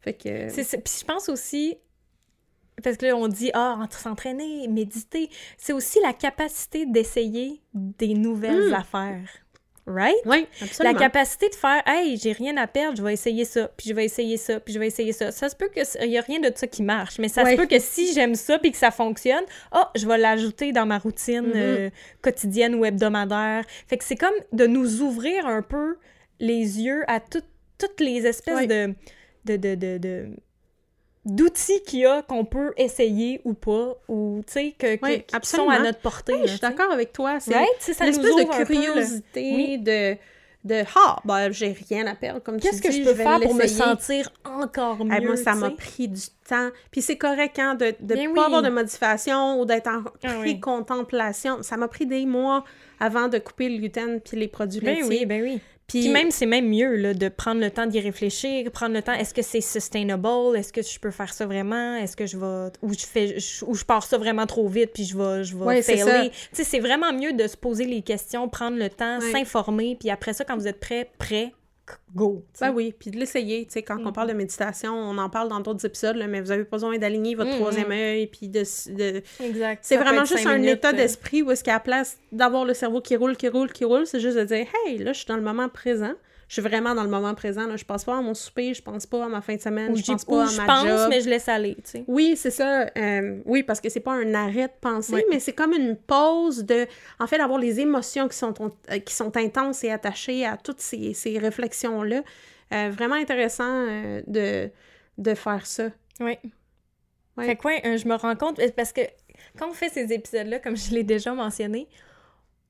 [0.00, 0.52] Fait que...
[0.52, 1.76] Puis je pense aussi,
[2.82, 8.14] parce que là, on dit, ah, entre s'entraîner, méditer, c'est aussi la capacité d'essayer des
[8.14, 8.74] nouvelles Mm.
[8.74, 9.28] affaires.
[9.88, 10.14] Right?
[10.26, 10.98] Oui, La absolument.
[10.98, 14.04] capacité de faire, hey, j'ai rien à perdre, je vais essayer ça, puis je vais
[14.04, 15.32] essayer ça, puis je vais essayer ça.
[15.32, 17.66] Ça se peut qu'il n'y a rien de ça qui marche, mais ça se peut
[17.66, 21.46] que si j'aime ça puis que ça fonctionne, oh, je vais l'ajouter dans ma routine
[21.46, 21.52] Mhm.
[21.56, 21.90] euh,
[22.22, 23.64] quotidienne ou hebdomadaire.
[23.86, 25.96] Fait que c'est comme de nous ouvrir un peu
[26.40, 27.42] les yeux à tout-
[27.78, 28.94] toutes les espèces de,
[29.44, 30.26] de, de- de-
[31.28, 35.68] d'outils qu'il y a qu'on peut essayer ou pas, ou, tu sais, que, qui sont
[35.68, 36.32] à notre portée.
[36.32, 37.38] Oui, là, je suis d'accord avec toi.
[37.40, 37.68] C'est Right?
[37.86, 39.78] L'espèce de curiosité Oui.
[39.78, 40.16] de
[40.64, 43.54] de ah ben j'ai rien à perdre comme Qu'est-ce que je peux vais faire pour
[43.54, 45.14] me sentir encore mieux?
[45.16, 46.68] Eh, moi, ça m'a pris du temps.
[46.90, 48.38] Puis c'est correct, hein, de ne pas Bien oui.
[48.40, 50.54] avoir de modification ou d'être en Ah oui.
[50.54, 51.62] pré-contemplation.
[51.62, 52.64] Ça m'a pris des mois
[53.00, 55.08] avant de couper le gluten puis les produits Ben laitiers.
[55.20, 55.60] oui, ben oui.
[55.86, 59.00] Puis, Puis même, c'est même mieux là, de prendre le temps d'y réfléchir, prendre le
[59.00, 60.54] temps, est-ce que c'est sustainable?
[60.54, 61.96] Est-ce que je peux faire ça vraiment?
[61.96, 62.70] Est-ce que je vais...
[62.82, 63.38] Ou je fais...
[63.40, 66.30] je- Ou je pars ça vraiment trop vite, puis je vais, je vais Ouais, failer?
[66.30, 69.32] Tu sais, c'est vraiment mieux de se poser les questions, prendre le temps, Ouais.
[69.32, 71.54] s'informer, puis après ça, quand vous êtes prêt, prêt,
[72.14, 72.44] go.
[72.60, 73.64] Ben oui, puis de l'essayer.
[73.66, 76.40] Tu sais, quand on parle de méditation, on en parle dans d'autres épisodes, là, mais
[76.40, 77.56] vous avez pas besoin d'aligner votre Mhm.
[77.58, 78.62] troisième œil, puis de...
[78.94, 79.80] de- Exact.
[79.82, 82.74] C'est vraiment juste un minutes, état euh, d'esprit où est-ce qu'à la place d'avoir le
[82.74, 85.26] cerveau qui roule, qui roule, qui roule, c'est juste de dire «Hey, là, je suis
[85.26, 86.12] dans le moment présent.
[86.48, 87.66] Je suis vraiment dans le moment présent.
[87.66, 87.76] Là.
[87.76, 89.96] Je pense pas à mon souper, je pense pas à ma fin de semaine, Ou
[89.96, 91.06] je pense pas à je ma pense, job.
[91.10, 92.04] mais je laisse aller, tu sais.
[92.08, 92.86] Oui, c'est ça.
[92.96, 95.26] Euh, oui, parce que c'est pas un arrêt de pensée, Ouais.
[95.30, 96.86] mais c'est comme une pause de,
[97.20, 98.54] en fait, d'avoir les émotions qui sont,
[98.90, 102.22] euh, qui sont intenses et attachées à toutes ces, ces réflexions-là.
[102.72, 104.70] Euh, vraiment intéressant euh, de,
[105.18, 105.88] de faire ça.
[106.20, 106.38] Oui.
[107.36, 107.44] Ouais.
[107.46, 109.02] Fait quoi, je me rends compte, parce que
[109.58, 111.88] quand on fait ces épisodes-là, comme je l'ai déjà mentionné,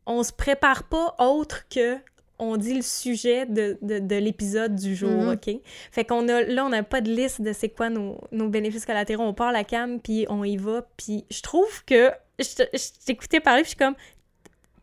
[0.04, 1.96] on se prépare pas autre que
[2.38, 5.28] on dit le sujet de, de, de l'épisode du jour, Mhm.
[5.32, 5.50] OK?
[5.90, 8.86] Fait qu'on a, là, on n'a pas de liste de c'est quoi nos, nos bénéfices
[8.86, 9.24] collatéraux.
[9.24, 13.62] On part la cam, puis on y va, puis je trouve que, je t'écoutais parler,
[13.62, 13.96] puis je suis comme,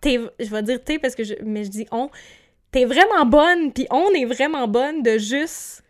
[0.02, 2.10] t'es, je vais dire t'es parce que je, mais je dis on,
[2.72, 5.82] t'es vraiment bonne, puis on est vraiment bonne de juste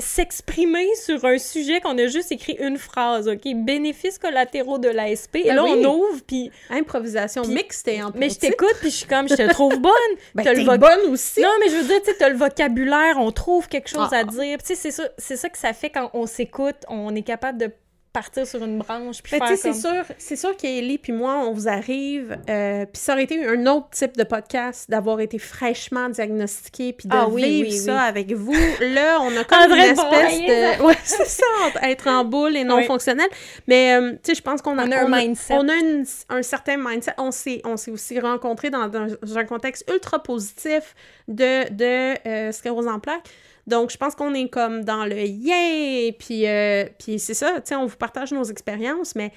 [0.00, 3.42] s'exprimer sur un sujet qu'on a juste écrit une phrase, OK?
[3.54, 5.36] Bénéfices collatéraux de l'ASP.
[5.36, 5.82] Et Ben là, oui.
[5.84, 6.50] on ouvre, puis...
[6.70, 9.92] Improvisation mixte et en Mais je t'écoute, puis je suis comme, je te trouve bonne.
[10.34, 11.40] Ben, t'es bonne aussi.
[11.40, 14.18] Non, mais je veux dire, tu sais, t'as le vocabulaire, on trouve quelque chose Ah.
[14.18, 14.58] à dire.
[14.58, 17.22] Puis Tu sais, c'est ça, c'est ça que ça fait quand on s'écoute, on est
[17.22, 17.70] capable de
[18.14, 19.72] partir sur une branche, puis Ben, faire comme...
[19.74, 23.44] c'est sûr, c'est sûr qu'Ellie puis moi, on vous arrive, euh, puis ça aurait été
[23.44, 27.76] un autre type de podcast d'avoir été fraîchement diagnostiqué puis de Ah oui, vivre oui,
[27.76, 28.54] ça avec vous.
[28.80, 30.82] Là, on a comme une espèce de...
[30.84, 31.44] Ouais, c'est ça,
[31.82, 33.26] être en boule et non fonctionnel.
[33.66, 35.54] Mais, euh, tu sais, je pense qu'on a, On a un mindset.
[35.54, 37.14] on a une- un certain mindset.
[37.18, 38.88] On s'est, on s'est aussi rencontrés dans, un-
[39.22, 40.94] dans un contexte ultra positif
[41.26, 43.28] de, de euh, sclérose en plaques.
[43.66, 46.12] Donc, je pense qu'on est comme dans le yeah!
[46.18, 49.32] Puis, euh, puis c'est ça, tu sais, on vous partage nos expériences, mais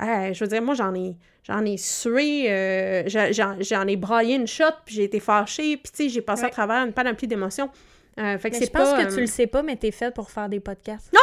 [0.00, 4.46] euh, je veux dire, moi, j'en ai, j'en ai sué, euh, j'en, ai braillé une
[4.46, 6.52] shot, puis j'ai été fâchée, puis tu sais, j'ai passé à Ouais.
[6.52, 7.70] travers une panoplie d'émotions.
[8.16, 10.28] Fait que c'est je pense pas, que tu le sais pas, mais t'es faite pour
[10.28, 11.12] faire des podcasts.
[11.12, 11.20] Non!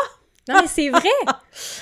[0.48, 1.10] Non, mais c'est vrai!
[1.26, 1.42] Pas...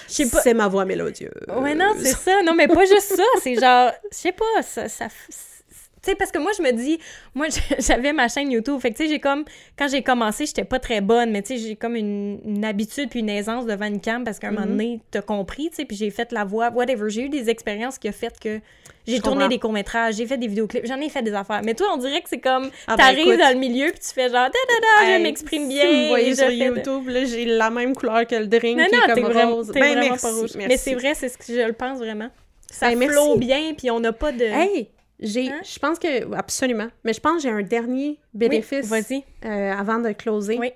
[0.09, 1.33] C'est ma voix mélodieuse.
[1.49, 2.41] Ouais, non, c'est ça.
[2.43, 3.23] Non, mais pas juste ça.
[3.41, 4.87] C'est genre, je sais pas, ça.
[4.87, 5.07] ça
[6.03, 6.99] tu sais, parce que moi, je me dis,
[7.33, 7.47] moi,
[7.79, 8.79] j'avais ma chaîne YouTube.
[8.81, 9.45] Fait que, tu sais, j'ai comme,
[9.77, 13.09] quand j'ai commencé, j'étais pas très bonne, mais tu sais, j'ai comme une, une habitude
[13.09, 14.71] puis une aisance devant une cam parce qu'à un moment Mhm.
[14.71, 17.09] donné, t'as compris, tu sais, puis j'ai fait la voix, whatever.
[17.09, 18.59] J'ai eu des expériences qui ont fait que
[19.07, 21.61] j'ai tourné des courts-métrages, j'ai fait des vidéoclips, j'en ai fait des affaires.
[21.63, 24.13] Mais toi, on dirait que c'est comme, Ah, ben, t'arrives dans le milieu puis tu
[24.13, 25.81] fais genre, da da da, Hey, je m'exprime bien.
[25.89, 28.77] Si vous voyez je sur de- YouTube, là, j'ai la même couleur que le drink
[28.77, 29.71] non, qui non, est t'es comme vraiment, rose.
[29.73, 30.51] t'es Ben, vraiment merci, pas rouge.
[30.55, 30.67] merci.
[30.67, 32.29] Mais c'est vrai, c'est ce que je le pense vraiment.
[32.71, 33.13] Ça Ben, merci.
[33.15, 34.45] flot bien, puis on n'a pas de...
[34.45, 34.87] Hey,
[35.23, 35.61] j'ai, Hein?
[35.63, 39.99] je pense que, absolument, mais je pense que j'ai un dernier bénéfice Oui, euh, avant
[39.99, 40.57] de closer.
[40.59, 40.71] Oui.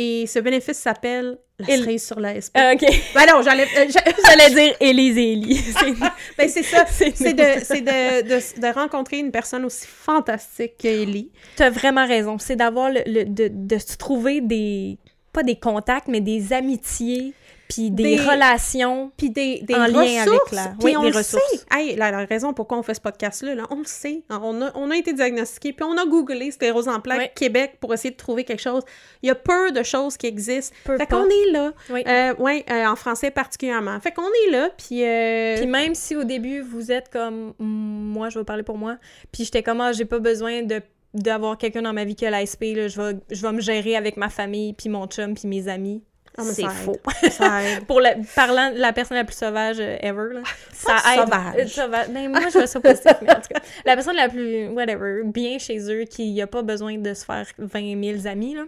[0.00, 2.54] Et ce bénéfice s'appelle la Il- cerise sur la SP.
[2.54, 2.82] Ah, OK.
[3.14, 3.64] Ben non, j'allais...
[3.76, 5.56] euh, j'a- J'allais dire Élise et Élie.
[5.56, 5.92] C'est-
[6.38, 11.32] ben c'est ça, C'est de, c'est de, de, de rencontrer une personne aussi fantastique qu'Ellie.
[11.56, 12.38] T'as vraiment raison.
[12.38, 14.98] C'est d'avoir le, le- de, de se trouver des...
[15.32, 17.34] Pas des contacts, mais des amitiés,
[17.68, 19.12] puis des, Des- relations.
[19.16, 21.42] Puis des, des En lien avec la- Puis oui, on des le ressources.
[21.50, 21.60] sait.
[21.70, 24.22] Hey, la, la raison pourquoi on fait ce podcast-là, là, on le sait.
[24.30, 27.26] On a, on a été diagnostiqué, puis on a googlé sclérose en plaques Oui.
[27.34, 28.82] Québec pour essayer de trouver quelque chose.
[29.22, 30.74] Il y a peu de choses qui existent.
[30.84, 31.72] Peu fait qu'on est là.
[31.90, 32.02] Oui.
[32.06, 34.00] Euh, ouais, euh, en français particulièrement.
[34.00, 35.04] Fait qu'on est là, puis...
[35.04, 37.52] euh, Puis même si au début, vous êtes comme...
[37.58, 38.96] mm, Moi, je vais parler pour moi.
[39.30, 40.80] Puis j'étais comme, ah, j'ai pas besoin de
[41.14, 44.18] d'avoir quelqu'un dans ma vie qui a l'ASP, je vais, je vais me gérer avec
[44.18, 46.02] ma famille, puis mon chum, puis mes amis.
[46.44, 46.96] C'est faux.
[47.86, 51.20] Pour le, parlant de la personne la plus sauvage euh, ever, là, ça Pas aide.
[51.20, 51.68] sauvage.
[51.68, 52.08] sauvage.
[52.10, 55.22] Ben, moi, je vois ça positif, mais en tout cas, la personne la plus, whatever,
[55.24, 58.64] bien chez eux, qui n'a pas besoin de se faire 20 000 amis, là,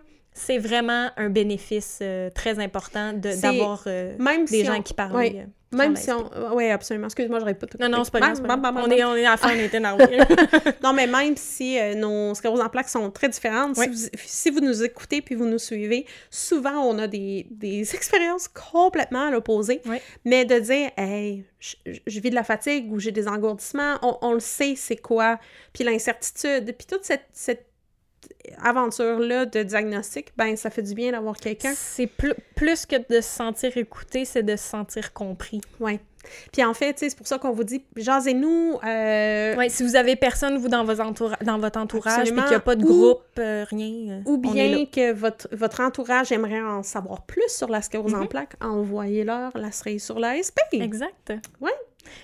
[0.46, 4.83] c'est vraiment un bénéfice euh, très important de- d'avoir euh, Même des si gens on-
[4.83, 5.14] qui parlent.
[5.17, 5.37] ouais.
[5.37, 6.29] euh, Même si on...
[6.56, 7.06] Oui, absolument.
[7.06, 8.40] Excuse-moi, j'aurais pas tout Non, non, c'est pas grave.
[8.44, 10.19] On est, on est à la fin, on est énervés.
[10.83, 13.87] Non, mais même si euh, nos scléroses en plaques sont très différentes, Oui.
[13.96, 17.83] si, vous, si vous nous écoutez puis vous nous suivez, souvent on a des, des
[17.94, 19.81] expériences complètement à l'opposé.
[19.87, 19.98] Oui.
[20.25, 24.19] Mais de dire, hey, je, je vis de la fatigue ou j'ai des engourdissements, on,
[24.23, 25.38] on le sait c'est quoi,
[25.73, 27.67] puis l'incertitude, puis toute cette, cette
[28.62, 31.73] aventure-là de diagnostic, ben ça fait du bien d'avoir quelqu'un.
[31.75, 35.60] C'est plus, plus que de se sentir écouté, c'est de se sentir compris.
[35.79, 36.00] Ouais.
[36.52, 38.79] Puis en fait, c'est pour ça qu'on vous dit, jasez-nous.
[38.85, 42.48] euh, Ouais, si vous avez personne, vous, dans, vos entoura- dans votre entourage, puis qu'il
[42.50, 46.31] n'y a pas de Ou- groupe, euh, rien, euh, Ou bien que votre, votre entourage
[46.31, 48.29] aimerait en savoir plus sur la sclérose en Mhm.
[48.29, 50.58] plaques, envoyez-leur la cerise sur l'ASP.
[50.73, 51.33] Exact.
[51.60, 51.71] Ouais.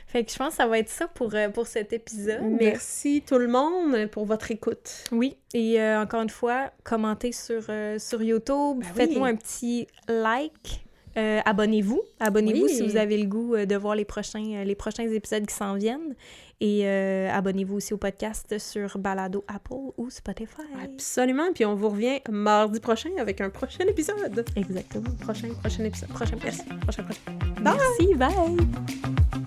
[0.07, 2.43] Fait que je pense que ça va être ça pour, euh, pour cet épisode.
[2.43, 5.05] Merci tout le monde pour votre écoute.
[5.13, 9.31] Oui, et euh, encore une fois, commentez sur, euh, sur YouTube, Ben faites-nous oui.
[9.31, 10.85] un petit like,
[11.17, 12.71] abonnez-vous, abonnez-vous Oui.
[12.75, 16.15] si vous avez le goût de voir les prochains, les prochains épisodes qui s'en viennent,
[16.61, 20.61] et abonnez-vous aussi au podcast sur Balado Apple ou Spotify.
[20.85, 21.53] Absolument.
[21.55, 24.45] Puis on vous revient mardi prochain avec un prochain épisode.
[24.57, 25.11] Exactement.
[25.21, 26.09] Prochain, prochain épisode.
[26.11, 26.63] Prochain Merci.
[26.83, 27.21] Prochain, prochain.
[27.63, 29.46] Merci, bye!